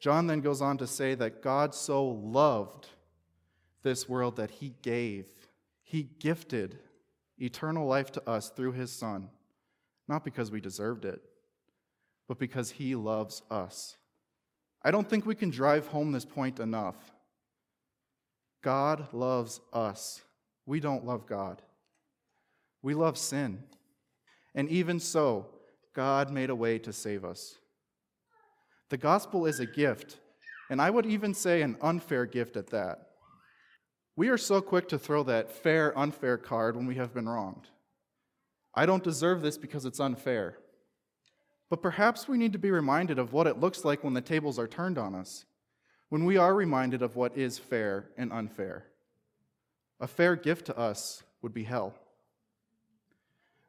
John 0.00 0.26
then 0.26 0.40
goes 0.40 0.62
on 0.62 0.78
to 0.78 0.86
say 0.86 1.14
that 1.14 1.42
God 1.42 1.74
so 1.74 2.04
loved 2.04 2.88
this 3.82 4.08
world 4.08 4.36
that 4.36 4.50
he 4.50 4.74
gave, 4.82 5.26
he 5.82 6.02
gifted 6.02 6.78
eternal 7.40 7.86
life 7.86 8.10
to 8.12 8.28
us 8.28 8.50
through 8.50 8.72
his 8.72 8.92
Son, 8.92 9.28
not 10.06 10.24
because 10.24 10.50
we 10.50 10.60
deserved 10.60 11.04
it, 11.04 11.20
but 12.28 12.38
because 12.38 12.70
he 12.70 12.94
loves 12.94 13.42
us. 13.50 13.96
I 14.82 14.90
don't 14.90 15.08
think 15.08 15.26
we 15.26 15.34
can 15.34 15.50
drive 15.50 15.86
home 15.88 16.12
this 16.12 16.24
point 16.24 16.60
enough. 16.60 16.96
God 18.62 19.08
loves 19.12 19.60
us. 19.72 20.22
We 20.66 20.80
don't 20.80 21.04
love 21.04 21.26
God. 21.26 21.62
We 22.82 22.94
love 22.94 23.18
sin. 23.18 23.62
And 24.54 24.68
even 24.68 25.00
so, 25.00 25.46
God 25.94 26.30
made 26.30 26.50
a 26.50 26.54
way 26.54 26.78
to 26.80 26.92
save 26.92 27.24
us. 27.24 27.56
The 28.90 28.96
gospel 28.96 29.46
is 29.46 29.60
a 29.60 29.66
gift, 29.66 30.18
and 30.70 30.80
I 30.80 30.90
would 30.90 31.06
even 31.06 31.34
say 31.34 31.62
an 31.62 31.76
unfair 31.82 32.24
gift 32.24 32.56
at 32.56 32.68
that. 32.68 33.07
We 34.18 34.30
are 34.30 34.36
so 34.36 34.60
quick 34.60 34.88
to 34.88 34.98
throw 34.98 35.22
that 35.22 35.48
fair, 35.48 35.96
unfair 35.96 36.38
card 36.38 36.74
when 36.74 36.88
we 36.88 36.96
have 36.96 37.14
been 37.14 37.28
wronged. 37.28 37.68
I 38.74 38.84
don't 38.84 39.04
deserve 39.04 39.42
this 39.42 39.56
because 39.56 39.84
it's 39.84 40.00
unfair. 40.00 40.58
But 41.70 41.82
perhaps 41.82 42.26
we 42.26 42.36
need 42.36 42.52
to 42.52 42.58
be 42.58 42.72
reminded 42.72 43.20
of 43.20 43.32
what 43.32 43.46
it 43.46 43.60
looks 43.60 43.84
like 43.84 44.02
when 44.02 44.14
the 44.14 44.20
tables 44.20 44.58
are 44.58 44.66
turned 44.66 44.98
on 44.98 45.14
us, 45.14 45.44
when 46.08 46.24
we 46.24 46.36
are 46.36 46.52
reminded 46.52 47.00
of 47.00 47.14
what 47.14 47.38
is 47.38 47.58
fair 47.58 48.06
and 48.16 48.32
unfair. 48.32 48.86
A 50.00 50.08
fair 50.08 50.34
gift 50.34 50.66
to 50.66 50.76
us 50.76 51.22
would 51.40 51.54
be 51.54 51.62
hell. 51.62 51.94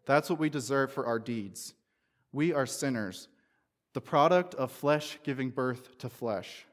That's 0.07 0.31
what 0.31 0.39
we 0.39 0.49
deserve 0.49 0.91
for 0.91 1.05
our 1.05 1.19
deeds. 1.19 1.75
We 2.31 2.53
are 2.53 2.65
sinners, 2.65 3.27
the 3.93 4.01
product 4.01 4.55
of 4.55 4.71
flesh 4.71 5.19
giving 5.23 5.51
birth 5.51 5.99
to 5.99 6.09
flesh. 6.09 6.65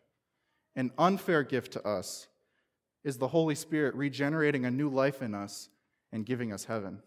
An 0.75 0.93
unfair 0.97 1.43
gift 1.43 1.73
to 1.73 1.87
us 1.87 2.29
is 3.07 3.19
the 3.19 3.29
Holy 3.29 3.55
Spirit 3.55 3.95
regenerating 3.95 4.65
a 4.65 4.71
new 4.71 4.89
life 4.89 5.23
in 5.23 5.33
us 5.33 5.69
and 6.11 6.27
giving 6.27 6.53
us 6.53 6.65
heaven. 6.65 6.99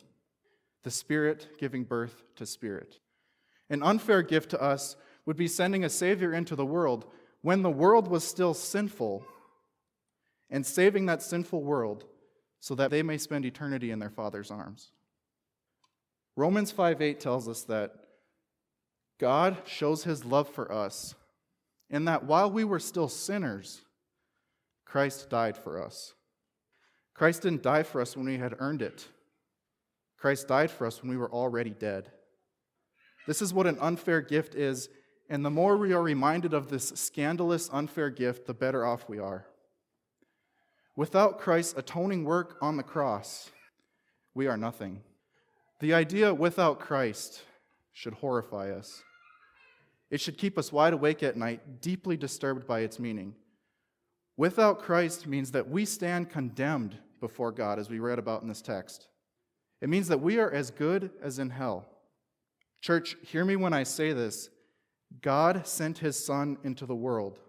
The 0.83 0.91
Spirit 0.91 1.49
giving 1.59 1.83
birth 1.83 2.23
to 2.37 2.45
Spirit. 2.45 3.01
An 3.69 3.83
unfair 3.83 4.21
gift 4.21 4.51
to 4.51 4.61
us 4.61 4.95
would 5.25 5.35
be 5.35 5.49
sending 5.49 5.83
a 5.83 5.89
Savior 5.89 6.33
into 6.33 6.55
the 6.55 6.65
world 6.65 7.05
when 7.41 7.63
the 7.63 7.69
world 7.69 8.07
was 8.07 8.23
still 8.23 8.53
sinful 8.53 9.25
and 10.49 10.65
saving 10.65 11.05
that 11.07 11.21
sinful 11.21 11.61
world 11.61 12.05
so 12.61 12.75
that 12.75 12.91
they 12.91 13.03
may 13.03 13.17
spend 13.17 13.43
eternity 13.43 13.91
in 13.91 13.99
their 13.99 14.09
Father's 14.09 14.51
arms. 14.51 14.91
Romans 16.37 16.71
5 16.71 17.01
8 17.01 17.19
tells 17.19 17.49
us 17.49 17.63
that 17.63 17.93
God 19.19 19.57
shows 19.65 20.05
his 20.05 20.23
love 20.23 20.47
for 20.47 20.71
us 20.71 21.13
in 21.89 22.05
that 22.05 22.23
while 22.23 22.49
we 22.49 22.63
were 22.63 22.79
still 22.79 23.09
sinners, 23.09 23.81
Christ 24.89 25.29
died 25.29 25.55
for 25.55 25.81
us. 25.81 26.13
Christ 27.13 27.43
didn't 27.43 27.61
die 27.61 27.83
for 27.83 28.01
us 28.01 28.17
when 28.17 28.25
we 28.25 28.37
had 28.37 28.55
earned 28.57 28.81
it. 28.81 29.07
Christ 30.17 30.47
died 30.47 30.71
for 30.71 30.87
us 30.87 31.01
when 31.01 31.11
we 31.11 31.17
were 31.17 31.31
already 31.31 31.69
dead. 31.69 32.11
This 33.27 33.41
is 33.41 33.53
what 33.53 33.67
an 33.67 33.77
unfair 33.79 34.21
gift 34.21 34.55
is, 34.55 34.89
and 35.29 35.45
the 35.45 35.51
more 35.51 35.77
we 35.77 35.93
are 35.93 36.01
reminded 36.01 36.55
of 36.55 36.69
this 36.69 36.89
scandalous, 36.95 37.69
unfair 37.71 38.09
gift, 38.09 38.47
the 38.47 38.53
better 38.53 38.83
off 38.83 39.07
we 39.07 39.19
are. 39.19 39.45
Without 40.95 41.39
Christ's 41.39 41.77
atoning 41.77 42.25
work 42.25 42.57
on 42.59 42.75
the 42.75 42.83
cross, 42.83 43.51
we 44.33 44.47
are 44.47 44.57
nothing. 44.57 45.01
The 45.81 45.93
idea 45.93 46.33
without 46.33 46.79
Christ 46.79 47.43
should 47.93 48.15
horrify 48.15 48.71
us. 48.71 49.03
It 50.09 50.19
should 50.19 50.39
keep 50.39 50.57
us 50.57 50.71
wide 50.71 50.93
awake 50.93 51.21
at 51.21 51.37
night, 51.37 51.79
deeply 51.79 52.17
disturbed 52.17 52.65
by 52.65 52.79
its 52.79 52.97
meaning. 52.97 53.35
Without 54.39 54.79
Christ 54.79 55.27
means 55.27 55.51
that 55.51 55.69
we 55.69 55.83
stand 55.83 56.29
condemned 56.29 56.97
before 57.19 57.51
God, 57.51 57.77
as 57.77 57.89
we 57.89 57.99
read 57.99 58.19
about 58.19 58.41
in 58.41 58.47
this 58.47 58.61
text. 58.61 59.09
It 59.81 59.89
means 59.89 60.07
that 60.07 60.21
we 60.21 60.39
are 60.39 60.49
as 60.49 60.71
good 60.71 61.11
as 61.21 61.39
in 61.39 61.49
hell. 61.49 61.85
Church, 62.79 63.17
hear 63.21 63.43
me 63.43 63.57
when 63.57 63.73
I 63.73 63.83
say 63.83 64.13
this. 64.13 64.49
God 65.21 65.67
sent 65.67 65.97
his 65.97 66.17
Son 66.17 66.57
into 66.63 66.85
the 66.85 66.95
world 66.95 67.39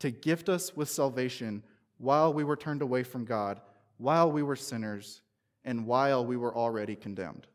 to 0.00 0.10
gift 0.10 0.48
us 0.48 0.74
with 0.74 0.88
salvation 0.88 1.62
while 1.98 2.32
we 2.32 2.42
were 2.42 2.56
turned 2.56 2.80
away 2.80 3.02
from 3.02 3.26
God, 3.26 3.60
while 3.98 4.32
we 4.32 4.42
were 4.42 4.56
sinners, 4.56 5.20
and 5.62 5.86
while 5.86 6.24
we 6.24 6.38
were 6.38 6.56
already 6.56 6.96
condemned. 6.96 7.48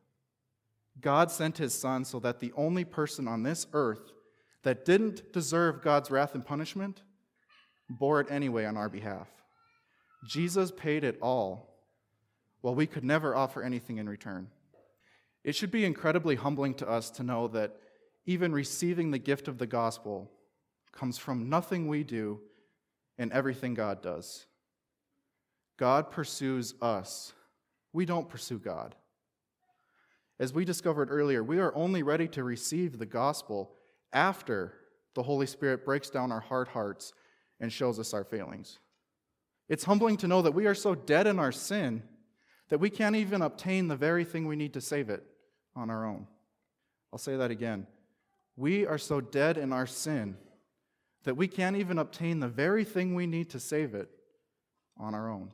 God 1.01 1.31
sent 1.31 1.57
his 1.57 1.73
Son 1.73 2.05
so 2.05 2.19
that 2.19 2.39
the 2.39 2.53
only 2.55 2.85
person 2.85 3.27
on 3.27 3.41
this 3.41 3.65
earth 3.73 4.11
that 4.61 4.85
didn't 4.85 5.33
deserve 5.33 5.81
God's 5.81 6.11
wrath 6.11 6.35
and 6.35 6.45
punishment 6.45 7.01
bore 7.89 8.19
it 8.19 8.27
anyway 8.29 8.65
on 8.65 8.77
our 8.77 8.89
behalf. 8.89 9.27
Jesus 10.27 10.71
paid 10.71 11.03
it 11.03 11.17
all, 11.21 11.75
while 12.61 12.75
we 12.75 12.87
could 12.87 13.03
never 13.03 13.35
offer 13.35 13.61
anything 13.61 13.97
in 13.97 14.09
return. 14.09 14.47
It 15.43 15.55
should 15.55 15.71
be 15.71 15.85
incredibly 15.85 16.35
humbling 16.35 16.73
to 16.75 16.89
us 16.89 17.09
to 17.11 17.23
know 17.23 17.47
that 17.49 17.77
even 18.25 18.51
receiving 18.51 19.11
the 19.11 19.19
gift 19.19 19.47
of 19.47 19.57
the 19.57 19.67
gospel 19.67 20.29
comes 20.91 21.17
from 21.17 21.49
nothing 21.49 21.87
we 21.87 22.03
do 22.03 22.39
and 23.17 23.31
everything 23.31 23.73
God 23.73 24.01
does. 24.01 24.45
God 25.77 26.11
pursues 26.11 26.73
us, 26.81 27.33
we 27.93 28.05
don't 28.05 28.29
pursue 28.29 28.59
God. 28.59 28.95
As 30.39 30.53
we 30.53 30.65
discovered 30.65 31.09
earlier, 31.09 31.43
we 31.43 31.59
are 31.59 31.75
only 31.75 32.03
ready 32.03 32.27
to 32.29 32.43
receive 32.43 32.97
the 32.97 33.05
gospel 33.05 33.71
after 34.13 34.73
the 35.15 35.23
Holy 35.23 35.47
Spirit 35.47 35.85
breaks 35.85 36.09
down 36.09 36.31
our 36.31 36.39
hard 36.39 36.67
hearts 36.67 37.13
and 37.59 37.71
shows 37.71 37.99
us 37.99 38.13
our 38.13 38.23
failings. 38.23 38.79
It's 39.69 39.83
humbling 39.83 40.17
to 40.17 40.27
know 40.27 40.41
that 40.41 40.53
we 40.53 40.65
are 40.65 40.75
so 40.75 40.95
dead 40.95 41.27
in 41.27 41.39
our 41.39 41.51
sin 41.51 42.03
that 42.69 42.79
we 42.79 42.89
can't 42.89 43.15
even 43.15 43.41
obtain 43.41 43.87
the 43.87 43.95
very 43.95 44.23
thing 44.23 44.47
we 44.47 44.55
need 44.55 44.73
to 44.73 44.81
save 44.81 45.09
it 45.09 45.23
on 45.75 45.89
our 45.89 46.05
own. 46.05 46.27
I'll 47.11 47.19
say 47.19 47.37
that 47.37 47.51
again. 47.51 47.87
We 48.55 48.85
are 48.85 48.97
so 48.97 49.21
dead 49.21 49.57
in 49.57 49.71
our 49.71 49.87
sin 49.87 50.37
that 51.23 51.37
we 51.37 51.47
can't 51.47 51.75
even 51.75 51.97
obtain 51.97 52.39
the 52.39 52.47
very 52.47 52.83
thing 52.83 53.13
we 53.13 53.27
need 53.27 53.49
to 53.51 53.59
save 53.59 53.93
it 53.93 54.09
on 54.97 55.13
our 55.13 55.29
own. 55.29 55.51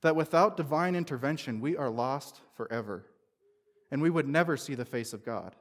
That 0.00 0.16
without 0.16 0.56
divine 0.56 0.94
intervention, 0.96 1.60
we 1.60 1.76
are 1.76 1.90
lost 1.90 2.40
forever 2.56 3.06
and 3.90 4.00
we 4.00 4.10
would 4.10 4.26
never 4.26 4.56
see 4.56 4.74
the 4.74 4.84
face 4.84 5.12
of 5.12 5.24
God. 5.24 5.54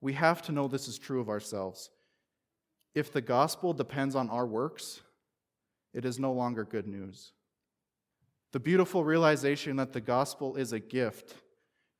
We 0.00 0.12
have 0.12 0.42
to 0.42 0.52
know 0.52 0.68
this 0.68 0.88
is 0.88 0.98
true 0.98 1.20
of 1.20 1.28
ourselves. 1.28 1.90
If 2.96 3.12
the 3.12 3.20
gospel 3.20 3.74
depends 3.74 4.14
on 4.14 4.30
our 4.30 4.46
works, 4.46 5.02
it 5.92 6.06
is 6.06 6.18
no 6.18 6.32
longer 6.32 6.64
good 6.64 6.88
news. 6.88 7.32
The 8.52 8.58
beautiful 8.58 9.04
realization 9.04 9.76
that 9.76 9.92
the 9.92 10.00
gospel 10.00 10.56
is 10.56 10.72
a 10.72 10.80
gift 10.80 11.34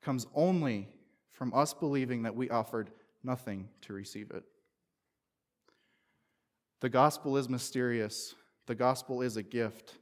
comes 0.02 0.26
only 0.35 0.88
from 1.32 1.52
us 1.52 1.74
believing 1.74 2.22
that 2.22 2.35
we 2.35 2.48
offered 2.48 2.90
nothing 3.22 3.68
to 3.82 3.92
receive 3.92 4.30
it. 4.30 4.44
The 6.80 6.88
gospel 6.88 7.37
is 7.37 7.50
mysterious, 7.50 8.35
the 8.66 8.74
gospel 8.74 9.20
is 9.20 9.37
a 9.37 9.42
gift. 9.42 9.98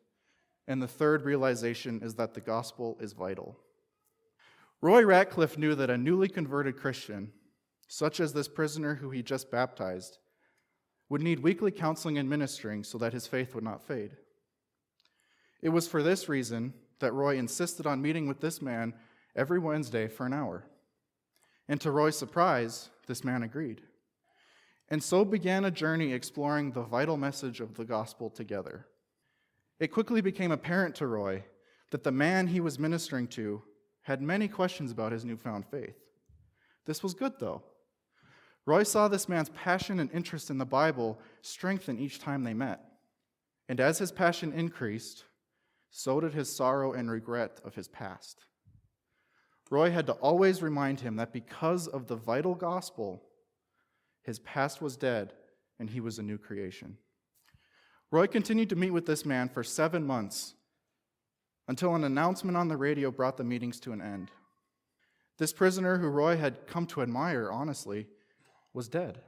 And 0.68 0.80
the 0.80 0.88
third 0.88 1.24
realization 1.24 2.02
is 2.04 2.14
that 2.14 2.34
the 2.34 2.40
gospel 2.40 2.96
is 3.00 3.14
vital. 3.14 3.58
Roy 4.80 5.02
Ratcliff 5.02 5.58
knew 5.58 5.74
that 5.74 5.90
a 5.90 5.98
newly 5.98 6.28
converted 6.28 6.76
Christian, 6.76 7.32
such 7.88 8.20
as 8.20 8.32
this 8.32 8.48
prisoner 8.48 8.94
who 8.94 9.10
he 9.10 9.24
just 9.24 9.50
baptized, 9.50 10.18
would 11.08 11.22
need 11.22 11.40
weekly 11.40 11.70
counseling 11.70 12.18
and 12.18 12.28
ministering 12.28 12.84
so 12.84 12.98
that 12.98 13.12
his 13.12 13.26
faith 13.26 13.54
would 13.54 13.64
not 13.64 13.86
fade. 13.86 14.12
It 15.62 15.68
was 15.70 15.88
for 15.88 16.02
this 16.02 16.28
reason 16.28 16.74
that 17.00 17.12
Roy 17.12 17.36
insisted 17.36 17.86
on 17.86 18.02
meeting 18.02 18.26
with 18.26 18.40
this 18.40 18.62
man 18.62 18.94
every 19.36 19.58
Wednesday 19.58 20.08
for 20.08 20.26
an 20.26 20.32
hour. 20.32 20.64
And 21.68 21.80
to 21.80 21.90
Roy's 21.90 22.18
surprise, 22.18 22.90
this 23.06 23.24
man 23.24 23.42
agreed. 23.42 23.82
And 24.88 25.02
so 25.02 25.24
began 25.24 25.64
a 25.64 25.70
journey 25.70 26.12
exploring 26.12 26.72
the 26.72 26.82
vital 26.82 27.16
message 27.16 27.60
of 27.60 27.74
the 27.74 27.84
gospel 27.84 28.28
together. 28.28 28.86
It 29.80 29.88
quickly 29.88 30.20
became 30.20 30.52
apparent 30.52 30.94
to 30.96 31.06
Roy 31.06 31.44
that 31.90 32.04
the 32.04 32.12
man 32.12 32.46
he 32.46 32.60
was 32.60 32.78
ministering 32.78 33.28
to 33.28 33.62
had 34.02 34.20
many 34.20 34.48
questions 34.48 34.90
about 34.90 35.12
his 35.12 35.24
newfound 35.24 35.64
faith. 35.66 35.96
This 36.84 37.02
was 37.02 37.14
good, 37.14 37.32
though. 37.40 37.62
Roy 38.66 38.82
saw 38.82 39.08
this 39.08 39.28
man's 39.28 39.50
passion 39.50 40.00
and 40.00 40.10
interest 40.12 40.50
in 40.50 40.58
the 40.58 40.64
Bible 40.64 41.18
strengthen 41.42 41.98
each 41.98 42.18
time 42.18 42.44
they 42.44 42.54
met. 42.54 42.80
And 43.68 43.80
as 43.80 43.98
his 43.98 44.12
passion 44.12 44.52
increased, 44.52 45.24
so 45.90 46.20
did 46.20 46.34
his 46.34 46.54
sorrow 46.54 46.92
and 46.92 47.10
regret 47.10 47.60
of 47.64 47.74
his 47.74 47.88
past. 47.88 48.46
Roy 49.70 49.90
had 49.90 50.06
to 50.06 50.12
always 50.14 50.62
remind 50.62 51.00
him 51.00 51.16
that 51.16 51.32
because 51.32 51.86
of 51.86 52.06
the 52.06 52.16
vital 52.16 52.54
gospel, 52.54 53.22
his 54.22 54.38
past 54.38 54.80
was 54.80 54.96
dead 54.96 55.32
and 55.78 55.90
he 55.90 56.00
was 56.00 56.18
a 56.18 56.22
new 56.22 56.38
creation. 56.38 56.96
Roy 58.10 58.26
continued 58.26 58.70
to 58.70 58.76
meet 58.76 58.92
with 58.92 59.06
this 59.06 59.24
man 59.24 59.48
for 59.48 59.62
seven 59.62 60.06
months 60.06 60.54
until 61.68 61.94
an 61.94 62.04
announcement 62.04 62.56
on 62.56 62.68
the 62.68 62.76
radio 62.76 63.10
brought 63.10 63.36
the 63.36 63.44
meetings 63.44 63.80
to 63.80 63.92
an 63.92 64.00
end. 64.00 64.30
This 65.38 65.52
prisoner, 65.52 65.98
who 65.98 66.08
Roy 66.08 66.36
had 66.36 66.66
come 66.66 66.86
to 66.88 67.02
admire, 67.02 67.50
honestly, 67.50 68.06
was 68.74 68.88
dead. 68.88 69.20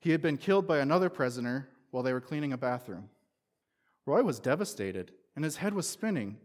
He 0.00 0.12
had 0.12 0.22
been 0.22 0.38
killed 0.38 0.66
by 0.66 0.78
another 0.78 1.10
prisoner 1.10 1.68
while 1.90 2.02
they 2.02 2.12
were 2.12 2.20
cleaning 2.20 2.52
a 2.52 2.58
bathroom. 2.58 3.10
Roy 4.06 4.22
was 4.22 4.38
devastated, 4.38 5.12
and 5.34 5.44
his 5.44 5.56
head 5.56 5.74
was 5.74 5.88
spinning. 5.88 6.38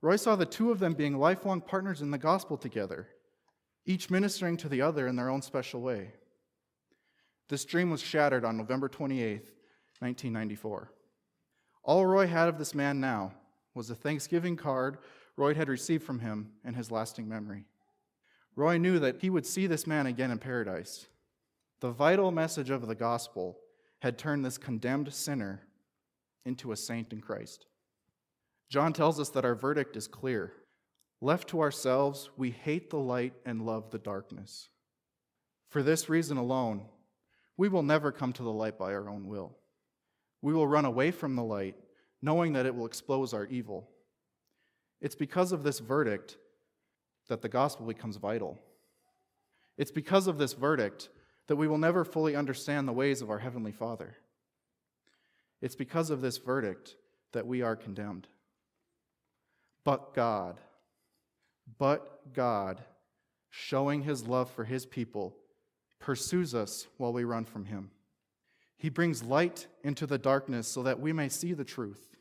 Roy 0.00 0.16
saw 0.16 0.34
the 0.34 0.46
two 0.46 0.70
of 0.70 0.78
them 0.80 0.94
being 0.94 1.18
lifelong 1.18 1.60
partners 1.60 2.02
in 2.02 2.10
the 2.10 2.18
gospel 2.18 2.56
together, 2.56 3.08
each 3.86 4.10
ministering 4.10 4.56
to 4.56 4.68
the 4.68 4.80
other 4.80 5.06
in 5.06 5.16
their 5.16 5.28
own 5.28 5.42
special 5.42 5.80
way. 5.80 6.12
This 7.48 7.64
dream 7.64 7.90
was 7.90 8.00
shattered 8.00 8.44
on 8.44 8.56
November 8.56 8.88
28, 8.88 9.42
1994. 10.00 10.90
All 11.82 12.06
Roy 12.06 12.26
had 12.26 12.48
of 12.48 12.58
this 12.58 12.74
man 12.74 13.00
now 13.00 13.32
was 13.74 13.90
a 13.90 13.94
Thanksgiving 13.94 14.56
card 14.56 14.98
Roy 15.36 15.54
had 15.54 15.68
received 15.68 16.04
from 16.04 16.20
him 16.20 16.52
and 16.64 16.76
his 16.76 16.90
lasting 16.90 17.28
memory. 17.28 17.64
Roy 18.56 18.78
knew 18.78 18.98
that 19.00 19.20
he 19.20 19.30
would 19.30 19.46
see 19.46 19.66
this 19.66 19.86
man 19.86 20.06
again 20.06 20.30
in 20.30 20.38
paradise. 20.38 21.06
The 21.84 21.90
vital 21.90 22.30
message 22.30 22.70
of 22.70 22.86
the 22.86 22.94
gospel 22.94 23.58
had 23.98 24.16
turned 24.16 24.42
this 24.42 24.56
condemned 24.56 25.12
sinner 25.12 25.60
into 26.46 26.72
a 26.72 26.76
saint 26.78 27.12
in 27.12 27.20
Christ. 27.20 27.66
John 28.70 28.94
tells 28.94 29.20
us 29.20 29.28
that 29.28 29.44
our 29.44 29.54
verdict 29.54 29.94
is 29.94 30.08
clear. 30.08 30.54
Left 31.20 31.46
to 31.48 31.60
ourselves, 31.60 32.30
we 32.38 32.52
hate 32.52 32.88
the 32.88 32.96
light 32.96 33.34
and 33.44 33.66
love 33.66 33.90
the 33.90 33.98
darkness. 33.98 34.70
For 35.68 35.82
this 35.82 36.08
reason 36.08 36.38
alone, 36.38 36.86
we 37.58 37.68
will 37.68 37.82
never 37.82 38.10
come 38.10 38.32
to 38.32 38.42
the 38.42 38.48
light 38.50 38.78
by 38.78 38.94
our 38.94 39.10
own 39.10 39.26
will. 39.26 39.54
We 40.40 40.54
will 40.54 40.66
run 40.66 40.86
away 40.86 41.10
from 41.10 41.36
the 41.36 41.44
light 41.44 41.76
knowing 42.22 42.54
that 42.54 42.64
it 42.64 42.74
will 42.74 42.86
expose 42.86 43.34
our 43.34 43.44
evil. 43.44 43.90
It's 45.02 45.16
because 45.16 45.52
of 45.52 45.62
this 45.62 45.80
verdict 45.80 46.38
that 47.28 47.42
the 47.42 47.50
gospel 47.50 47.84
becomes 47.84 48.16
vital. 48.16 48.58
It's 49.76 49.92
because 49.92 50.28
of 50.28 50.38
this 50.38 50.54
verdict 50.54 51.10
that 51.46 51.56
we 51.56 51.68
will 51.68 51.78
never 51.78 52.04
fully 52.04 52.34
understand 52.36 52.88
the 52.88 52.92
ways 52.92 53.22
of 53.22 53.30
our 53.30 53.38
Heavenly 53.38 53.72
Father. 53.72 54.16
It's 55.60 55.76
because 55.76 56.10
of 56.10 56.20
this 56.20 56.38
verdict 56.38 56.96
that 57.32 57.46
we 57.46 57.62
are 57.62 57.76
condemned. 57.76 58.28
But 59.84 60.14
God, 60.14 60.60
but 61.78 62.32
God, 62.32 62.80
showing 63.50 64.02
his 64.02 64.26
love 64.26 64.50
for 64.50 64.64
his 64.64 64.86
people, 64.86 65.36
pursues 66.00 66.54
us 66.54 66.86
while 66.96 67.12
we 67.12 67.24
run 67.24 67.44
from 67.44 67.66
him. 67.66 67.90
He 68.76 68.88
brings 68.88 69.22
light 69.22 69.66
into 69.82 70.06
the 70.06 70.18
darkness 70.18 70.68
so 70.68 70.82
that 70.82 71.00
we 71.00 71.12
may 71.12 71.28
see 71.28 71.52
the 71.52 71.64
truth. 71.64 72.14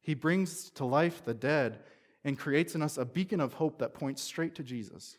He 0.00 0.14
brings 0.14 0.70
to 0.70 0.84
life 0.84 1.24
the 1.24 1.34
dead 1.34 1.80
and 2.24 2.38
creates 2.38 2.74
in 2.74 2.82
us 2.82 2.98
a 2.98 3.04
beacon 3.04 3.40
of 3.40 3.54
hope 3.54 3.78
that 3.78 3.94
points 3.94 4.22
straight 4.22 4.54
to 4.56 4.62
Jesus. 4.62 5.18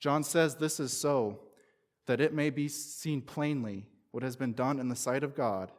John 0.00 0.24
says 0.24 0.56
this 0.56 0.80
is 0.80 0.92
so 0.92 1.40
that 2.06 2.20
it 2.20 2.34
may 2.34 2.50
be 2.50 2.68
seen 2.68 3.22
plainly 3.22 3.86
what 4.10 4.22
has 4.22 4.36
been 4.36 4.52
done 4.52 4.78
in 4.78 4.88
the 4.88 4.96
sight 4.96 5.22
of 5.22 5.34
God, 5.34 5.70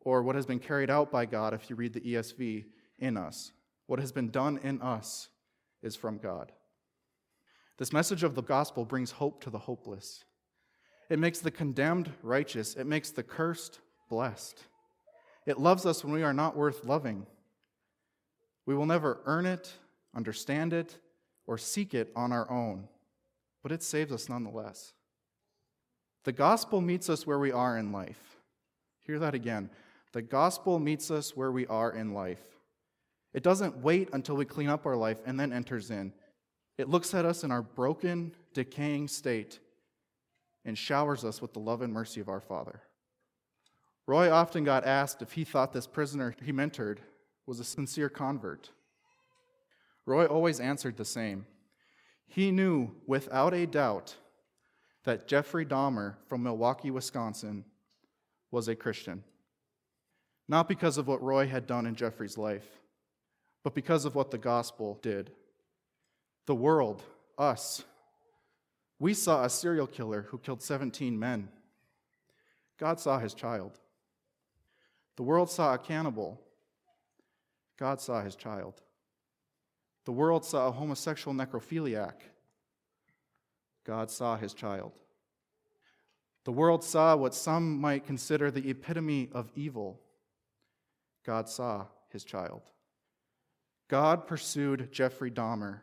or 0.00 0.22
what 0.22 0.36
has 0.36 0.46
been 0.46 0.58
carried 0.58 0.90
out 0.90 1.10
by 1.10 1.24
God, 1.24 1.54
if 1.54 1.70
you 1.70 1.76
read 1.76 1.94
the 1.94 2.00
ESV, 2.00 2.64
in 2.98 3.16
us. 3.16 3.52
What 3.86 4.00
has 4.00 4.12
been 4.12 4.30
done 4.30 4.58
in 4.62 4.80
us 4.80 5.28
is 5.82 5.96
from 5.96 6.18
God. 6.18 6.52
This 7.78 7.92
message 7.92 8.22
of 8.22 8.34
the 8.34 8.42
gospel 8.42 8.84
brings 8.84 9.12
hope 9.12 9.42
to 9.42 9.50
the 9.50 9.58
hopeless. 9.58 10.24
It 11.10 11.18
makes 11.18 11.40
the 11.40 11.50
condemned 11.50 12.10
righteous, 12.22 12.74
it 12.74 12.86
makes 12.86 13.10
the 13.10 13.22
cursed 13.22 13.80
blessed. 14.08 14.62
It 15.46 15.58
loves 15.58 15.84
us 15.84 16.02
when 16.02 16.14
we 16.14 16.22
are 16.22 16.32
not 16.32 16.56
worth 16.56 16.84
loving. 16.84 17.26
We 18.64 18.74
will 18.74 18.86
never 18.86 19.20
earn 19.26 19.44
it, 19.44 19.72
understand 20.14 20.72
it, 20.72 20.98
or 21.46 21.58
seek 21.58 21.92
it 21.92 22.10
on 22.16 22.32
our 22.32 22.50
own, 22.50 22.88
but 23.62 23.72
it 23.72 23.82
saves 23.82 24.12
us 24.12 24.30
nonetheless. 24.30 24.93
The 26.24 26.32
gospel 26.32 26.80
meets 26.80 27.08
us 27.08 27.26
where 27.26 27.38
we 27.38 27.52
are 27.52 27.76
in 27.78 27.92
life. 27.92 28.38
Hear 29.02 29.18
that 29.18 29.34
again. 29.34 29.70
The 30.12 30.22
gospel 30.22 30.78
meets 30.78 31.10
us 31.10 31.36
where 31.36 31.52
we 31.52 31.66
are 31.66 31.92
in 31.92 32.14
life. 32.14 32.42
It 33.34 33.42
doesn't 33.42 33.78
wait 33.78 34.08
until 34.12 34.36
we 34.36 34.44
clean 34.44 34.68
up 34.68 34.86
our 34.86 34.96
life 34.96 35.18
and 35.26 35.38
then 35.38 35.52
enters 35.52 35.90
in. 35.90 36.12
It 36.78 36.88
looks 36.88 37.14
at 37.14 37.24
us 37.26 37.44
in 37.44 37.50
our 37.50 37.62
broken, 37.62 38.34
decaying 38.54 39.08
state 39.08 39.58
and 40.64 40.78
showers 40.78 41.24
us 41.24 41.42
with 41.42 41.52
the 41.52 41.60
love 41.60 41.82
and 41.82 41.92
mercy 41.92 42.20
of 42.20 42.28
our 42.28 42.40
Father. 42.40 42.80
Roy 44.06 44.30
often 44.30 44.64
got 44.64 44.86
asked 44.86 45.20
if 45.20 45.32
he 45.32 45.44
thought 45.44 45.72
this 45.72 45.86
prisoner 45.86 46.34
he 46.42 46.52
mentored 46.52 46.98
was 47.46 47.60
a 47.60 47.64
sincere 47.64 48.08
convert. 48.08 48.70
Roy 50.06 50.26
always 50.26 50.60
answered 50.60 50.96
the 50.96 51.04
same. 51.04 51.46
He 52.26 52.50
knew 52.50 52.92
without 53.06 53.52
a 53.52 53.66
doubt 53.66 54.16
that 55.04 55.28
Jeffrey 55.28 55.64
Dahmer 55.64 56.14
from 56.28 56.42
Milwaukee, 56.42 56.90
Wisconsin, 56.90 57.64
was 58.50 58.68
a 58.68 58.74
Christian. 58.74 59.22
Not 60.48 60.68
because 60.68 60.98
of 60.98 61.06
what 61.06 61.22
Roy 61.22 61.46
had 61.46 61.66
done 61.66 61.86
in 61.86 61.94
Jeffrey's 61.94 62.36
life, 62.36 62.66
but 63.62 63.74
because 63.74 64.04
of 64.04 64.14
what 64.14 64.30
the 64.30 64.38
gospel 64.38 64.98
did. 65.02 65.30
The 66.46 66.54
world, 66.54 67.02
us, 67.38 67.82
we 68.98 69.14
saw 69.14 69.44
a 69.44 69.50
serial 69.50 69.86
killer 69.86 70.26
who 70.28 70.38
killed 70.38 70.62
17 70.62 71.18
men. 71.18 71.48
God 72.78 73.00
saw 73.00 73.18
his 73.18 73.34
child. 73.34 73.78
The 75.16 75.22
world 75.22 75.50
saw 75.50 75.74
a 75.74 75.78
cannibal. 75.78 76.40
God 77.78 78.00
saw 78.00 78.22
his 78.22 78.36
child. 78.36 78.80
The 80.04 80.12
world 80.12 80.44
saw 80.44 80.68
a 80.68 80.72
homosexual 80.72 81.34
necrophiliac. 81.34 82.14
God 83.84 84.10
saw 84.10 84.36
his 84.36 84.54
child. 84.54 84.92
The 86.44 86.52
world 86.52 86.84
saw 86.84 87.16
what 87.16 87.34
some 87.34 87.80
might 87.80 88.06
consider 88.06 88.50
the 88.50 88.68
epitome 88.68 89.30
of 89.32 89.50
evil. 89.54 90.00
God 91.24 91.48
saw 91.48 91.86
his 92.10 92.24
child. 92.24 92.62
God 93.88 94.26
pursued 94.26 94.92
Jeffrey 94.92 95.30
Dahmer 95.30 95.80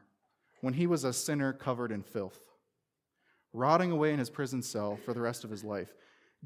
when 0.61 0.73
he 0.73 0.87
was 0.87 1.03
a 1.03 1.13
sinner 1.13 1.53
covered 1.53 1.91
in 1.91 2.03
filth, 2.03 2.39
rotting 3.53 3.91
away 3.91 4.13
in 4.13 4.19
his 4.19 4.29
prison 4.29 4.61
cell 4.61 4.97
for 5.03 5.13
the 5.13 5.21
rest 5.21 5.43
of 5.43 5.49
his 5.49 5.63
life. 5.63 5.93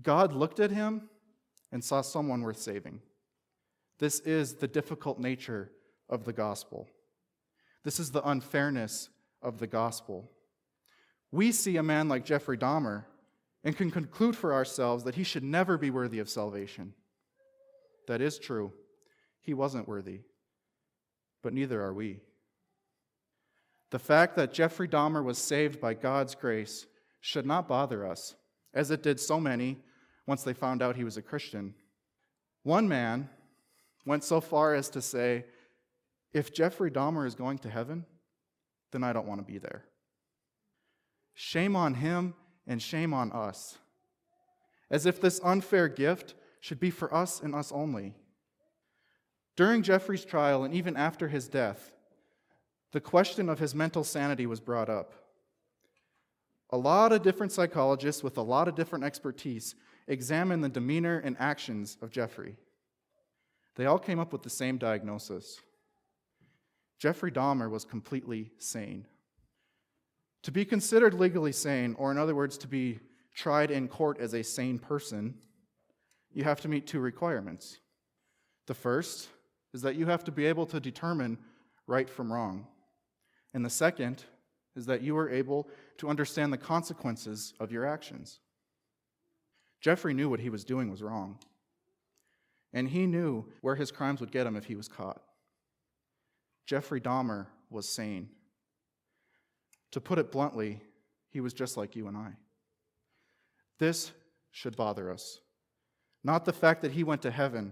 God 0.02 0.34
looked 0.34 0.60
at 0.60 0.72
him 0.72 1.10
and 1.72 1.84
saw 1.84 2.02
someone 2.02 2.42
worth 2.42 2.60
saving. 2.60 3.02
This 4.00 4.20
is 4.22 4.56
the 4.56 4.68
difficult 4.68 5.20
nature 5.20 5.72
of 6.10 6.26
the 6.26 6.34
gospel. 6.34 6.88
This 7.84 8.00
is 8.00 8.12
the 8.12 8.28
unfairness 8.28 9.10
of 9.42 9.60
the 9.60 9.68
gospel. 9.68 10.30
We 11.36 11.52
see 11.52 11.76
a 11.76 11.84
man 11.84 12.08
like 12.08 12.24
Jeffrey 12.24 12.58
Dahmer 12.58 13.04
and 13.66 13.76
can 13.76 13.92
conclude 13.92 14.38
for 14.38 14.54
ourselves 14.54 15.04
that 15.04 15.16
he 15.16 15.26
should 15.26 15.44
never 15.44 15.78
be 15.78 15.90
worthy 15.90 16.20
of 16.20 16.30
salvation. 16.30 16.94
That 18.08 18.22
is 18.22 18.40
true. 18.40 18.72
He 19.42 19.54
wasn't 19.54 19.86
worthy, 19.86 20.22
but 21.44 21.52
neither 21.52 21.84
are 21.84 21.94
we. 21.94 22.22
The 23.92 24.00
fact 24.00 24.38
that 24.38 24.54
Jeffrey 24.54 24.88
Dahmer 24.88 25.22
was 25.22 25.38
saved 25.38 25.82
by 25.82 25.94
God's 25.94 26.36
grace 26.36 26.86
should 27.20 27.46
not 27.46 27.68
bother 27.68 28.08
us, 28.08 28.36
as 28.74 28.90
it 28.90 29.04
did 29.04 29.20
so 29.20 29.38
many 29.38 29.80
once 30.26 30.44
they 30.44 30.54
found 30.54 30.82
out 30.82 30.96
he 30.96 31.04
was 31.04 31.18
a 31.18 31.22
Christian. 31.22 31.76
One 32.64 32.88
man 32.88 33.28
went 34.06 34.24
so 34.24 34.40
far 34.40 34.74
as 34.74 34.88
to 34.92 35.02
say, 35.02 35.44
If 36.32 36.54
Jeffrey 36.54 36.92
Dahmer 36.92 37.28
is 37.28 37.36
going 37.36 37.58
to 37.58 37.70
heaven, 37.70 38.06
then 38.94 39.04
I 39.04 39.12
don't 39.12 39.28
want 39.28 39.46
to 39.46 39.52
be 39.52 39.58
there. 39.58 39.84
Shame 41.36 41.76
on 41.76 41.96
him 41.96 42.34
and 42.66 42.82
shame 42.82 43.14
on 43.14 43.32
us. 43.32 43.78
As 44.90 45.06
if 45.06 45.22
this 45.22 45.40
unfair 45.44 45.88
gift 45.88 46.34
should 46.62 46.80
be 46.80 46.90
for 46.90 47.14
us 47.14 47.42
and 47.42 47.54
us 47.54 47.72
only. 47.72 48.16
During 49.56 49.84
Jeffrey's 49.84 50.26
trial 50.26 50.64
and 50.64 50.74
even 50.74 50.98
after 50.98 51.28
his 51.28 51.48
death, 51.48 51.92
the 52.92 53.02
question 53.02 53.50
of 53.50 53.60
his 53.60 53.76
mental 53.76 54.04
sanity 54.04 54.46
was 54.46 54.60
brought 54.60 54.90
up. 54.90 55.14
A 56.72 56.78
lot 56.78 57.12
of 57.12 57.22
different 57.22 57.52
psychologists 57.52 58.24
with 58.24 58.38
a 58.38 58.42
lot 58.42 58.68
of 58.68 58.76
different 58.76 59.04
expertise 59.06 59.76
examined 60.08 60.64
the 60.64 60.70
demeanor 60.70 61.20
and 61.20 61.36
actions 61.40 61.98
of 62.02 62.10
Jeffrey. 62.12 62.58
They 63.76 63.86
all 63.86 64.00
came 64.00 64.20
up 64.20 64.32
with 64.32 64.44
the 64.44 64.50
same 64.50 64.78
diagnosis 64.78 65.62
Jeffrey 66.98 67.32
Dahmer 67.32 67.70
was 67.70 67.86
completely 67.86 68.52
sane. 68.58 69.06
To 70.46 70.52
be 70.52 70.64
considered 70.64 71.16
legally 71.16 71.52
sane, 71.52 71.96
or 71.98 72.12
in 72.12 72.20
other 72.20 72.36
words, 72.36 72.56
to 72.60 72.68
be 72.68 73.00
tried 73.34 73.72
in 73.72 73.88
court 73.88 74.20
as 74.20 74.36
a 74.36 74.44
sane 74.44 74.78
person, 74.78 75.34
you 76.32 76.44
have 76.44 76.62
to 76.62 76.68
meet 76.68 76.86
two 76.86 77.00
requirements. 77.00 77.80
The 78.68 78.76
first 78.76 79.28
is 79.74 79.82
that 79.82 79.96
you 79.96 80.06
have 80.06 80.24
to 80.26 80.32
be 80.32 80.46
able 80.46 80.68
to 80.68 80.80
determine 80.80 81.40
right 81.88 82.08
from 82.08 82.32
wrong. 82.32 82.68
And 83.56 83.66
the 83.66 83.72
second 83.72 84.24
is 84.76 84.86
that 84.86 85.02
you 85.02 85.18
are 85.18 85.32
able 85.32 85.68
to 85.98 86.10
understand 86.10 86.54
the 86.54 86.60
consequences 86.60 87.56
of 87.60 87.72
your 87.72 87.84
actions. 87.84 88.40
Jeffrey 89.82 90.14
knew 90.14 90.30
what 90.30 90.42
he 90.42 90.52
was 90.52 90.64
doing 90.64 90.92
was 90.92 91.02
wrong, 91.02 91.40
and 92.72 92.88
he 92.88 93.08
knew 93.08 93.46
where 93.62 93.76
his 93.76 93.92
crimes 93.92 94.20
would 94.20 94.32
get 94.32 94.46
him 94.46 94.56
if 94.56 94.66
he 94.66 94.76
was 94.76 94.88
caught. 94.88 95.24
Jeffrey 96.68 97.02
Dahmer 97.02 97.48
was 97.72 97.90
sane. 97.90 98.30
To 99.96 100.02
put 100.02 100.20
it 100.20 100.30
bluntly, 100.30 100.82
he 101.30 101.40
was 101.40 101.54
just 101.54 101.78
like 101.78 101.96
you 101.96 102.10
and 102.10 102.18
I. 102.18 102.34
This 103.80 104.12
should 104.52 104.76
bother 104.76 105.10
us. 105.10 105.40
Not 106.22 106.44
the 106.44 106.52
fact 106.52 106.82
that 106.82 106.92
he 106.92 107.06
went 107.06 107.22
to 107.22 107.32
heaven, 107.32 107.72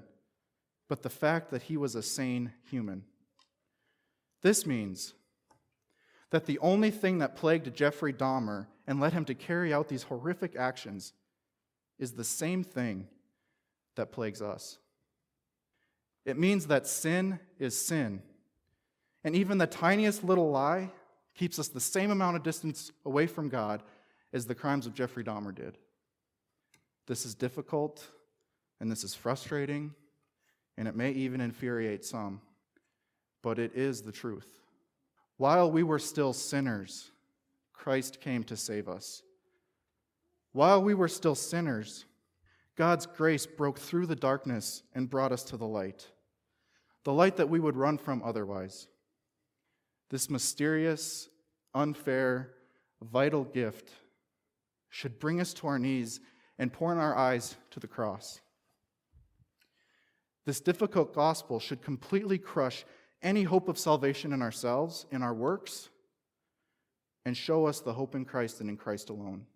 but 0.87 1.01
the 1.01 1.09
fact 1.09 1.51
that 1.51 1.63
he 1.63 1.75
was 1.75 1.95
a 1.95 2.01
sane 2.01 2.53
human. 2.71 3.03
This 4.41 4.65
means 4.65 5.15
that 6.29 6.45
the 6.45 6.59
only 6.59 6.91
thing 6.91 7.17
that 7.17 7.35
plagued 7.35 7.75
Jeffrey 7.75 8.13
Dahmer 8.13 8.67
and 8.87 9.01
led 9.01 9.11
him 9.11 9.25
to 9.25 9.35
carry 9.35 9.73
out 9.73 9.89
these 9.89 10.03
horrific 10.03 10.55
actions 10.55 11.11
is 11.99 12.13
the 12.13 12.23
same 12.23 12.63
thing 12.63 13.09
that 13.97 14.13
plagues 14.13 14.41
us. 14.41 14.77
It 16.23 16.39
means 16.39 16.67
that 16.67 16.87
sin 16.87 17.41
is 17.59 17.77
sin. 17.77 18.21
And 19.25 19.35
even 19.35 19.57
the 19.57 19.67
tiniest 19.67 20.23
little 20.23 20.49
lie 20.49 20.89
keeps 21.35 21.59
us 21.59 21.67
the 21.67 21.79
same 21.79 22.11
amount 22.11 22.35
of 22.35 22.43
distance 22.43 22.91
away 23.05 23.27
from 23.27 23.49
God 23.49 23.83
as 24.31 24.45
the 24.45 24.55
crimes 24.55 24.85
of 24.85 24.93
Jeffrey 24.93 25.23
Dahmer 25.23 25.53
did. 25.53 25.77
This 27.07 27.25
is 27.25 27.35
difficult 27.35 28.05
and 28.79 28.91
this 28.91 29.03
is 29.03 29.13
frustrating 29.13 29.93
and 30.77 30.87
it 30.87 30.95
may 30.95 31.11
even 31.11 31.41
infuriate 31.41 32.03
some, 32.03 32.41
but 33.41 33.59
it 33.59 33.75
is 33.75 34.01
the 34.01 34.11
truth. 34.11 34.59
While 35.37 35.71
we 35.71 35.83
were 35.83 35.99
still 35.99 36.33
sinners, 36.33 37.11
Christ 37.73 38.21
came 38.21 38.43
to 38.45 38.55
save 38.55 38.87
us. 38.87 39.23
While 40.51 40.81
we 40.81 40.93
were 40.93 41.07
still 41.07 41.35
sinners, 41.35 42.05
God's 42.75 43.05
grace 43.05 43.45
broke 43.45 43.77
through 43.77 44.05
the 44.07 44.15
darkness 44.15 44.83
and 44.95 45.09
brought 45.09 45.31
us 45.31 45.43
to 45.45 45.57
the 45.57 45.67
light, 45.67 46.07
the 47.03 47.13
light 47.13 47.37
that 47.37 47.49
we 47.49 47.59
would 47.59 47.75
run 47.75 47.97
from 47.97 48.21
otherwise. 48.23 48.87
This 50.13 50.29
mysterious, 50.29 51.27
unfair, 51.73 52.51
vital 53.01 53.45
gift 53.45 53.89
should 54.91 55.19
bring 55.19 55.41
us 55.41 55.55
to 55.55 55.65
our 55.65 55.79
knees 55.79 56.19
and 56.59 56.71
point 56.71 56.99
our 56.99 57.17
eyes 57.17 57.55
to 57.71 57.79
the 57.79 57.87
cross. 57.87 58.39
This 60.45 60.59
difficult 60.59 61.15
gospel 61.15 61.59
should 61.59 61.81
completely 61.81 62.37
crush 62.37 62.85
any 63.23 63.41
hope 63.41 63.67
of 63.67 63.79
salvation 63.79 64.33
in 64.33 64.43
ourselves, 64.43 65.07
in 65.11 65.23
our 65.23 65.33
works, 65.33 65.89
and 67.25 67.35
show 67.35 67.65
us 67.65 67.79
the 67.79 67.93
hope 67.93 68.13
in 68.13 68.23
Christ 68.23 68.61
and 68.61 68.69
in 68.69 68.77
Christ 68.77 69.09
alone. 69.09 69.47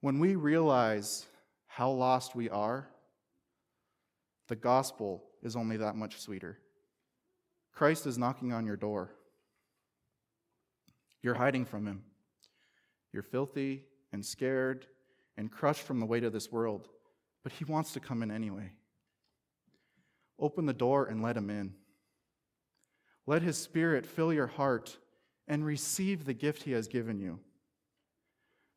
When 0.00 0.20
we 0.20 0.36
realize 0.36 1.26
how 1.66 1.90
lost 1.90 2.34
we 2.34 2.48
are, 2.48 2.88
the 4.48 4.56
gospel 4.56 5.22
is 5.42 5.54
only 5.54 5.76
that 5.76 5.96
much 5.96 6.18
sweeter. 6.18 6.56
Christ 7.74 8.06
is 8.06 8.16
knocking 8.16 8.50
on 8.50 8.64
your 8.64 8.78
door. 8.78 9.10
You're 11.24 11.34
hiding 11.34 11.64
from 11.64 11.86
him. 11.86 12.02
You're 13.10 13.22
filthy 13.22 13.84
and 14.12 14.22
scared 14.22 14.86
and 15.38 15.50
crushed 15.50 15.80
from 15.80 15.98
the 15.98 16.04
weight 16.04 16.22
of 16.22 16.34
this 16.34 16.52
world, 16.52 16.86
but 17.42 17.52
he 17.52 17.64
wants 17.64 17.94
to 17.94 18.00
come 18.00 18.22
in 18.22 18.30
anyway. 18.30 18.72
Open 20.38 20.66
the 20.66 20.74
door 20.74 21.06
and 21.06 21.22
let 21.22 21.38
him 21.38 21.48
in. 21.48 21.72
Let 23.26 23.40
his 23.40 23.56
spirit 23.56 24.04
fill 24.04 24.34
your 24.34 24.48
heart 24.48 24.98
and 25.48 25.64
receive 25.64 26.26
the 26.26 26.34
gift 26.34 26.64
he 26.64 26.72
has 26.72 26.88
given 26.88 27.18
you. 27.18 27.40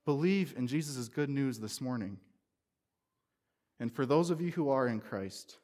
Believe 0.05 0.53
in 0.55 0.67
Jesus' 0.67 1.09
good 1.09 1.29
news 1.29 1.59
this 1.59 1.81
morning. 1.81 2.17
And 3.77 3.91
for 3.91 4.05
those 4.05 4.29
of 4.29 4.39
you 4.39 4.53
who 4.53 4.69
are 4.69 4.87
in 4.87 5.01
Christ, 5.01 5.57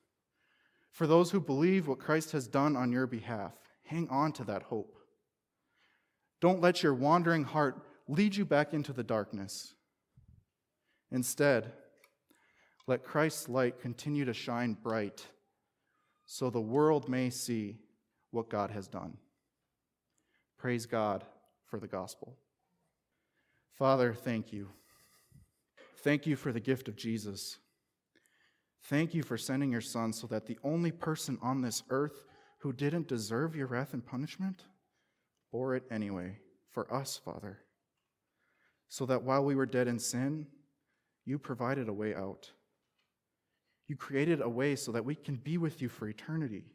for 0.91 1.07
those 1.07 1.31
who 1.31 1.39
believe 1.39 1.87
what 1.87 1.99
Christ 1.99 2.33
has 2.33 2.45
done 2.45 2.75
on 2.75 2.91
your 2.91 3.07
behalf, 3.07 3.53
hang 3.85 4.09
on 4.09 4.33
to 4.33 4.43
that 4.43 4.63
hope. 4.63 4.97
Don't 6.43 6.59
let 6.59 6.83
your 6.83 6.93
wandering 6.93 7.45
heart 7.45 7.87
lead 8.09 8.35
you 8.35 8.43
back 8.43 8.73
into 8.73 8.91
the 8.91 9.01
darkness. 9.01 9.75
Instead, 11.09 11.71
let 12.85 13.05
Christ's 13.05 13.47
light 13.47 13.79
continue 13.79 14.25
to 14.25 14.33
shine 14.33 14.73
bright 14.73 15.25
so 16.25 16.49
the 16.49 16.59
world 16.59 17.07
may 17.07 17.29
see 17.29 17.77
what 18.31 18.49
God 18.49 18.71
has 18.71 18.89
done. 18.89 19.15
Praise 20.57 20.85
God 20.85 21.23
for 21.65 21.79
the 21.79 21.87
gospel. 21.87 22.35
Father, 23.71 24.13
thank 24.13 24.51
you. 24.51 24.67
Thank 25.99 26.27
you 26.27 26.35
for 26.35 26.51
the 26.51 26.59
gift 26.59 26.89
of 26.89 26.97
Jesus. 26.97 27.57
Thank 28.87 29.13
you 29.13 29.23
for 29.23 29.37
sending 29.37 29.71
your 29.71 29.79
Son 29.79 30.11
so 30.11 30.27
that 30.27 30.45
the 30.45 30.59
only 30.61 30.91
person 30.91 31.37
on 31.41 31.61
this 31.61 31.83
earth 31.89 32.25
who 32.59 32.73
didn't 32.73 33.07
deserve 33.07 33.55
your 33.55 33.67
wrath 33.67 33.93
and 33.93 34.05
punishment 34.05 34.65
bore 35.53 35.75
it 35.75 35.83
anyway 35.91 36.35
for 36.71 36.91
us, 36.91 37.21
Father. 37.23 37.59
So 38.89 39.05
that 39.05 39.23
while 39.23 39.45
we 39.45 39.55
were 39.55 39.67
dead 39.67 39.87
in 39.87 39.99
sin, 39.99 40.47
you 41.25 41.37
provided 41.37 41.87
a 41.87 41.93
way 41.93 42.13
out. 42.13 42.51
You 43.87 43.95
created 43.95 44.41
a 44.41 44.49
way 44.49 44.75
so 44.75 44.91
that 44.91 45.05
we 45.05 45.15
can 45.15 45.35
be 45.35 45.57
with 45.57 45.81
you 45.81 45.89
for 45.89 46.07
eternity. 46.07 46.65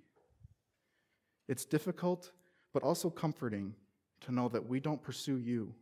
It's 1.48 1.64
difficult, 1.64 2.30
but 2.72 2.84
also 2.84 3.10
comforting 3.10 3.74
to 4.20 4.32
know 4.32 4.48
that 4.48 4.68
we 4.68 4.78
don't 4.78 5.02
pursue 5.02 5.38
you, 5.38 5.74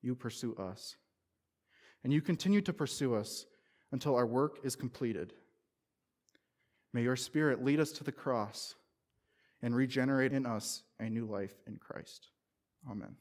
you 0.00 0.14
pursue 0.14 0.54
us. 0.56 0.96
And 2.04 2.12
you 2.12 2.20
continue 2.20 2.60
to 2.62 2.72
pursue 2.72 3.16
us 3.16 3.46
until 3.90 4.14
our 4.14 4.26
work 4.26 4.60
is 4.62 4.76
completed. 4.76 5.32
May 6.92 7.02
your 7.02 7.16
Spirit 7.16 7.64
lead 7.64 7.80
us 7.80 7.90
to 7.92 8.04
the 8.04 8.12
cross 8.12 8.76
and 9.62 9.74
regenerate 9.74 10.32
in 10.32 10.46
us 10.46 10.82
a 11.00 11.08
new 11.08 11.26
life 11.26 11.54
in 11.66 11.76
Christ. 11.76 12.28
Amen. 12.90 13.16